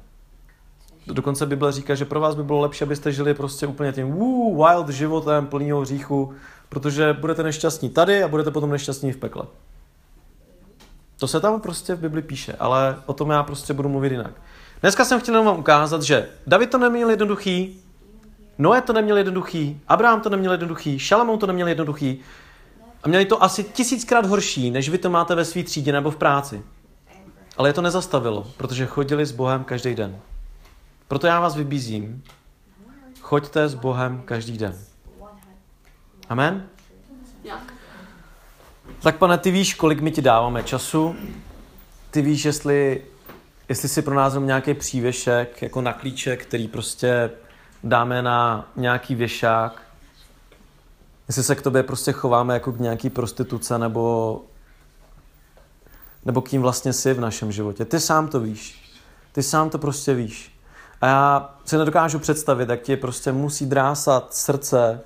Dokonce 1.13 1.45
Bible 1.45 1.71
říká, 1.71 1.95
že 1.95 2.05
pro 2.05 2.19
vás 2.19 2.35
by 2.35 2.43
bylo 2.43 2.59
lepší, 2.59 2.83
abyste 2.83 3.11
žili 3.11 3.33
prostě 3.33 3.67
úplně 3.67 3.91
tím 3.91 4.11
woo, 4.11 4.65
wild 4.65 4.89
životem 4.89 5.47
plnýho 5.47 5.81
hříchu, 5.81 6.33
protože 6.69 7.13
budete 7.13 7.43
nešťastní 7.43 7.89
tady 7.89 8.23
a 8.23 8.27
budete 8.27 8.51
potom 8.51 8.69
nešťastní 8.69 9.11
v 9.11 9.17
pekle. 9.17 9.43
To 11.19 11.27
se 11.27 11.39
tam 11.39 11.61
prostě 11.61 11.95
v 11.95 11.99
Bibli 11.99 12.21
píše, 12.21 12.55
ale 12.59 12.97
o 13.05 13.13
tom 13.13 13.29
já 13.29 13.43
prostě 13.43 13.73
budu 13.73 13.89
mluvit 13.89 14.11
jinak. 14.11 14.31
Dneska 14.81 15.05
jsem 15.05 15.19
chtěl 15.19 15.43
vám 15.43 15.59
ukázat, 15.59 16.01
že 16.01 16.29
David 16.47 16.69
to 16.69 16.77
neměl 16.77 17.09
jednoduchý, 17.09 17.81
Noé 18.57 18.81
to 18.81 18.93
neměl 18.93 19.17
jednoduchý, 19.17 19.81
Abraham 19.87 20.21
to 20.21 20.29
neměl 20.29 20.51
jednoduchý, 20.51 20.99
Šalamón 20.99 21.39
to 21.39 21.47
neměl 21.47 21.67
jednoduchý 21.67 22.19
a 23.03 23.07
měli 23.07 23.25
to 23.25 23.43
asi 23.43 23.63
tisíckrát 23.63 24.25
horší, 24.25 24.71
než 24.71 24.89
vy 24.89 24.97
to 24.97 25.09
máte 25.09 25.35
ve 25.35 25.45
své 25.45 25.63
třídě 25.63 25.91
nebo 25.91 26.11
v 26.11 26.15
práci. 26.15 26.61
Ale 27.57 27.69
je 27.69 27.73
to 27.73 27.81
nezastavilo, 27.81 28.47
protože 28.57 28.85
chodili 28.85 29.25
s 29.25 29.31
Bohem 29.31 29.63
každý 29.63 29.95
den. 29.95 30.19
Proto 31.09 31.27
já 31.27 31.39
vás 31.39 31.55
vybízím, 31.55 32.23
choďte 33.21 33.69
s 33.69 33.73
Bohem 33.73 34.21
každý 34.21 34.57
den. 34.57 34.77
Amen? 36.29 36.69
Tak 39.01 39.17
pane, 39.17 39.37
ty 39.37 39.51
víš, 39.51 39.73
kolik 39.73 40.01
my 40.01 40.11
ti 40.11 40.21
dáváme 40.21 40.63
času. 40.63 41.15
Ty 42.11 42.21
víš, 42.21 42.45
jestli, 42.45 43.05
jestli 43.69 43.89
si 43.89 44.01
pro 44.01 44.15
nás 44.15 44.33
nějaký 44.39 44.73
přívěšek, 44.73 45.61
jako 45.61 45.81
na 45.81 45.93
klíček, 45.93 46.45
který 46.45 46.67
prostě 46.67 47.31
dáme 47.83 48.21
na 48.21 48.69
nějaký 48.75 49.15
věšák. 49.15 49.81
Jestli 51.27 51.43
se 51.43 51.55
k 51.55 51.61
tobě 51.61 51.83
prostě 51.83 52.11
chováme 52.11 52.53
jako 52.53 52.71
k 52.71 52.79
nějaký 52.79 53.09
prostituce, 53.09 53.77
nebo, 53.79 54.41
nebo 56.25 56.41
kým 56.41 56.61
vlastně 56.61 56.93
jsi 56.93 57.13
v 57.13 57.19
našem 57.19 57.51
životě. 57.51 57.85
Ty 57.85 57.99
sám 57.99 58.27
to 58.27 58.39
víš. 58.39 58.93
Ty 59.31 59.43
sám 59.43 59.69
to 59.69 59.77
prostě 59.77 60.13
víš. 60.13 60.58
A 61.01 61.07
já 61.07 61.55
si 61.65 61.77
nedokážu 61.77 62.19
představit, 62.19 62.69
jak 62.69 62.81
ti 62.81 62.97
prostě 62.97 63.31
musí 63.31 63.65
drásat 63.65 64.33
srdce, 64.33 65.01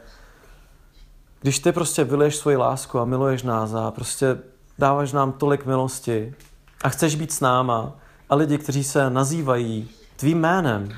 když 1.42 1.60
ty 1.60 1.72
prostě 1.72 2.04
vyleješ 2.04 2.36
svoji 2.36 2.58
lásku 2.58 3.00
a 3.00 3.06
miluješ 3.06 3.44
nás 3.44 3.74
a 3.74 3.92
prostě 3.92 4.38
dáváš 4.80 5.12
nám 5.12 5.32
tolik 5.32 5.66
milosti 5.66 6.36
a 6.84 6.90
chceš 6.90 7.16
být 7.16 7.32
s 7.32 7.40
náma 7.40 7.92
a 8.30 8.36
lidi, 8.36 8.58
kteří 8.58 8.84
se 8.84 9.10
nazývají 9.10 9.90
tvým 10.16 10.40
jménem, 10.40 10.90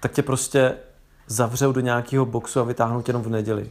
tak 0.00 0.12
tě 0.12 0.22
prostě 0.22 0.74
zavřou 1.26 1.72
do 1.72 1.80
nějakého 1.80 2.26
boxu 2.26 2.60
a 2.60 2.64
vytáhnou 2.64 3.02
tě 3.02 3.10
jenom 3.10 3.22
v 3.22 3.28
neděli. 3.28 3.70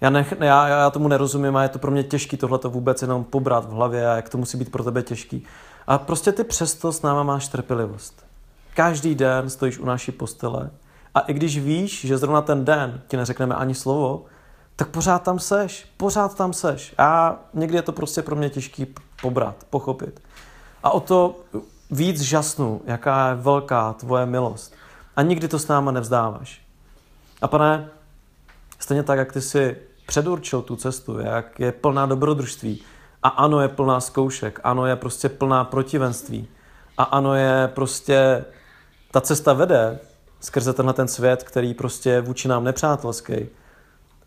Já, 0.00 0.10
nech, 0.10 0.34
já, 0.40 0.68
já 0.68 0.90
tomu 0.90 1.08
nerozumím 1.08 1.56
a 1.56 1.62
je 1.62 1.68
to 1.68 1.78
pro 1.78 1.90
mě 1.90 2.04
těžký 2.04 2.36
tohle 2.36 2.58
to 2.58 2.70
vůbec 2.70 3.02
jenom 3.02 3.24
pobrat 3.24 3.64
v 3.64 3.72
hlavě 3.72 4.10
a 4.10 4.16
jak 4.16 4.28
to 4.28 4.38
musí 4.38 4.58
být 4.58 4.72
pro 4.72 4.84
tebe 4.84 5.02
těžký. 5.02 5.46
A 5.86 5.98
prostě 5.98 6.32
ty 6.32 6.44
přesto 6.44 6.92
s 6.92 7.02
náma 7.02 7.22
máš 7.22 7.48
trpělivost. 7.48 8.29
Každý 8.80 9.14
den 9.14 9.50
stojíš 9.50 9.78
u 9.78 9.84
naší 9.84 10.12
postele 10.12 10.70
a 11.14 11.20
i 11.20 11.32
když 11.32 11.58
víš, 11.58 12.00
že 12.06 12.18
zrovna 12.18 12.42
ten 12.42 12.64
den 12.64 13.00
ti 13.08 13.16
neřekneme 13.16 13.54
ani 13.54 13.74
slovo, 13.74 14.24
tak 14.76 14.88
pořád 14.88 15.22
tam 15.22 15.38
seš, 15.38 15.86
pořád 15.96 16.36
tam 16.36 16.52
seš. 16.52 16.94
A 16.98 17.38
někdy 17.54 17.76
je 17.76 17.82
to 17.82 17.92
prostě 17.92 18.22
pro 18.22 18.36
mě 18.36 18.50
těžký 18.50 18.86
pobrat, 19.22 19.56
pochopit. 19.70 20.22
A 20.82 20.90
o 20.90 21.00
to 21.00 21.40
víc 21.90 22.20
žasnu, 22.20 22.80
jaká 22.84 23.28
je 23.28 23.34
velká 23.34 23.92
tvoje 23.92 24.26
milost. 24.26 24.74
A 25.16 25.22
nikdy 25.22 25.48
to 25.48 25.58
s 25.58 25.68
náma 25.68 25.90
nevzdáváš. 25.90 26.62
A 27.42 27.48
pane, 27.48 27.88
stejně 28.78 29.02
tak, 29.02 29.18
jak 29.18 29.32
ty 29.32 29.40
si 29.40 29.76
předurčil 30.06 30.62
tu 30.62 30.76
cestu, 30.76 31.18
jak 31.18 31.60
je 31.60 31.72
plná 31.72 32.06
dobrodružství, 32.06 32.82
a 33.22 33.28
ano, 33.28 33.60
je 33.60 33.68
plná 33.68 34.00
zkoušek, 34.00 34.60
ano, 34.64 34.86
je 34.86 34.96
prostě 34.96 35.28
plná 35.28 35.64
protivenství, 35.64 36.48
a 36.98 37.02
ano, 37.02 37.34
je 37.34 37.70
prostě, 37.74 38.44
ta 39.10 39.20
cesta 39.20 39.52
vede 39.52 39.98
skrze 40.40 40.72
tenhle 40.72 40.94
ten 40.94 41.08
svět, 41.08 41.42
který 41.42 41.74
prostě 41.74 42.10
je 42.10 42.20
vůči 42.20 42.48
nám 42.48 42.64
nepřátelský. 42.64 43.34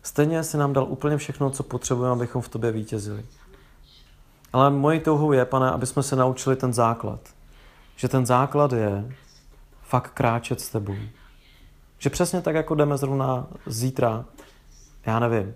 Stejně 0.02 0.44
si 0.44 0.56
nám 0.56 0.72
dal 0.72 0.84
úplně 0.84 1.16
všechno, 1.16 1.50
co 1.50 1.62
potřebujeme, 1.62 2.12
abychom 2.12 2.42
v 2.42 2.48
tobě 2.48 2.72
vítězili. 2.72 3.24
Ale 4.52 4.70
mojí 4.70 5.00
touhou 5.00 5.32
je, 5.32 5.44
pane, 5.44 5.70
aby 5.70 5.86
jsme 5.86 6.02
se 6.02 6.16
naučili 6.16 6.56
ten 6.56 6.72
základ. 6.72 7.20
Že 7.96 8.08
ten 8.08 8.26
základ 8.26 8.72
je 8.72 9.12
fakt 9.82 10.10
kráčet 10.10 10.60
s 10.60 10.68
tebou. 10.68 10.96
Že 11.98 12.10
přesně 12.10 12.40
tak, 12.40 12.54
jako 12.54 12.74
jdeme 12.74 12.96
zrovna 12.96 13.46
zítra, 13.66 14.24
já 15.06 15.18
nevím, 15.18 15.54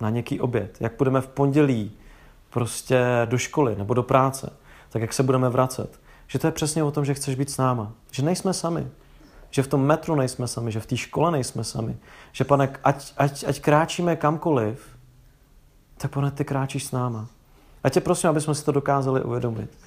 na 0.00 0.10
nějaký 0.10 0.40
oběd, 0.40 0.76
jak 0.80 0.92
půjdeme 0.92 1.20
v 1.20 1.28
pondělí 1.28 1.92
prostě 2.50 3.04
do 3.24 3.38
školy 3.38 3.76
nebo 3.76 3.94
do 3.94 4.02
práce, 4.02 4.52
tak 4.88 5.02
jak 5.02 5.12
se 5.12 5.22
budeme 5.22 5.48
vracet. 5.48 6.00
Že 6.26 6.38
to 6.38 6.46
je 6.46 6.52
přesně 6.52 6.84
o 6.84 6.90
tom, 6.90 7.04
že 7.04 7.14
chceš 7.14 7.34
být 7.34 7.50
s 7.50 7.56
náma. 7.56 7.92
Že 8.10 8.22
nejsme 8.22 8.52
sami. 8.52 8.88
Že 9.50 9.62
v 9.62 9.68
tom 9.68 9.86
metru 9.86 10.14
nejsme 10.14 10.48
sami, 10.48 10.72
že 10.72 10.80
v 10.80 10.86
té 10.86 10.96
škole 10.96 11.30
nejsme 11.30 11.64
sami. 11.64 11.96
Že 12.32 12.44
pane, 12.44 12.68
ať, 12.84 13.12
ať, 13.16 13.44
ať 13.44 13.60
kráčíme 13.60 14.16
kamkoliv, 14.16 14.96
tak 15.96 16.10
pane, 16.10 16.30
ty 16.30 16.44
kráčíš 16.44 16.84
s 16.84 16.92
náma. 16.92 17.26
A 17.84 17.88
tě 17.88 18.00
prosím, 18.00 18.30
aby 18.30 18.40
jsme 18.40 18.54
si 18.54 18.64
to 18.64 18.72
dokázali 18.72 19.22
uvědomit. 19.22 19.78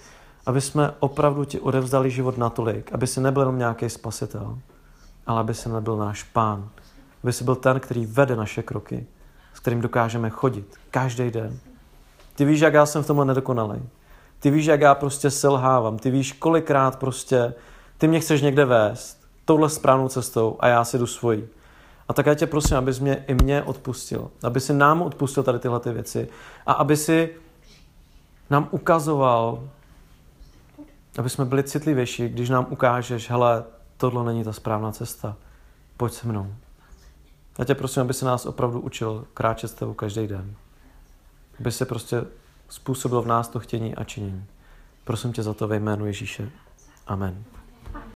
Aby 0.45 0.61
jsme 0.61 0.91
opravdu 0.99 1.45
ti 1.45 1.59
odevzdali 1.59 2.11
život 2.11 2.37
natolik, 2.37 2.93
aby 2.93 3.07
si 3.07 3.21
nebyl 3.21 3.41
jenom 3.41 3.57
nějaký 3.57 3.89
spasitel, 3.89 4.59
ale 5.25 5.39
aby 5.39 5.53
si 5.53 5.69
nebyl 5.69 5.97
náš 5.97 6.23
pán. 6.23 6.69
Aby 7.23 7.33
si 7.33 7.43
byl 7.43 7.55
ten, 7.55 7.79
který 7.79 8.05
vede 8.05 8.35
naše 8.35 8.63
kroky, 8.63 9.07
s 9.53 9.59
kterým 9.59 9.81
dokážeme 9.81 10.29
chodit 10.29 10.75
každý 10.91 11.31
den. 11.31 11.59
Ty 12.35 12.45
víš, 12.45 12.59
jak 12.59 12.73
já 12.73 12.85
jsem 12.85 13.03
v 13.03 13.07
tomhle 13.07 13.25
nedokonalý. 13.25 13.81
Ty 14.39 14.51
víš, 14.51 14.65
jak 14.65 14.81
já 14.81 14.95
prostě 14.95 15.31
selhávám. 15.31 15.97
Ty 15.97 16.11
víš, 16.11 16.31
kolikrát 16.33 16.99
prostě 16.99 17.53
ty 17.97 18.07
mě 18.07 18.19
chceš 18.19 18.41
někde 18.41 18.65
vést 18.65 19.19
touhle 19.45 19.69
správnou 19.69 20.07
cestou 20.07 20.57
a 20.59 20.67
já 20.67 20.85
si 20.85 20.97
jdu 20.97 21.07
svojí. 21.07 21.47
A 22.07 22.13
tak 22.13 22.25
já 22.25 22.35
tě 22.35 22.47
prosím, 22.47 22.77
abys 22.77 22.99
mě 22.99 23.25
i 23.27 23.33
mě 23.33 23.63
odpustil. 23.63 24.31
Aby 24.43 24.59
si 24.59 24.73
nám 24.73 25.01
odpustil 25.01 25.43
tady 25.43 25.59
tyhle 25.59 25.79
ty 25.79 25.91
věci. 25.91 26.27
A 26.65 26.73
aby 26.73 26.97
si 26.97 27.35
nám 28.49 28.67
ukazoval, 28.71 29.69
aby 31.17 31.29
jsme 31.29 31.45
byli 31.45 31.63
citlivější, 31.63 32.29
když 32.29 32.49
nám 32.49 32.67
ukážeš, 32.69 33.29
hele, 33.29 33.63
tohle 33.97 34.23
není 34.23 34.43
ta 34.43 34.53
správná 34.53 34.91
cesta. 34.91 35.35
Pojď 35.97 36.13
se 36.13 36.27
mnou. 36.27 36.53
Já 37.59 37.65
tě 37.65 37.75
prosím, 37.75 38.01
aby 38.01 38.13
se 38.13 38.25
nás 38.25 38.45
opravdu 38.45 38.79
učil 38.79 39.25
kráčet 39.33 39.71
s 39.71 39.73
tebou 39.73 39.93
každý 39.93 40.27
den. 40.27 40.55
Aby 41.59 41.71
se 41.71 41.85
prostě 41.85 42.25
způsobil 42.69 43.21
v 43.21 43.27
nás 43.27 43.47
to 43.47 43.59
chtění 43.59 43.95
a 43.95 44.03
činění. 44.03 44.45
Prosím 45.03 45.33
tě 45.33 45.43
za 45.43 45.53
to 45.53 45.67
ve 45.67 45.75
jménu 45.75 46.05
Ježíše. 46.05 46.51
Amen. 47.07 47.43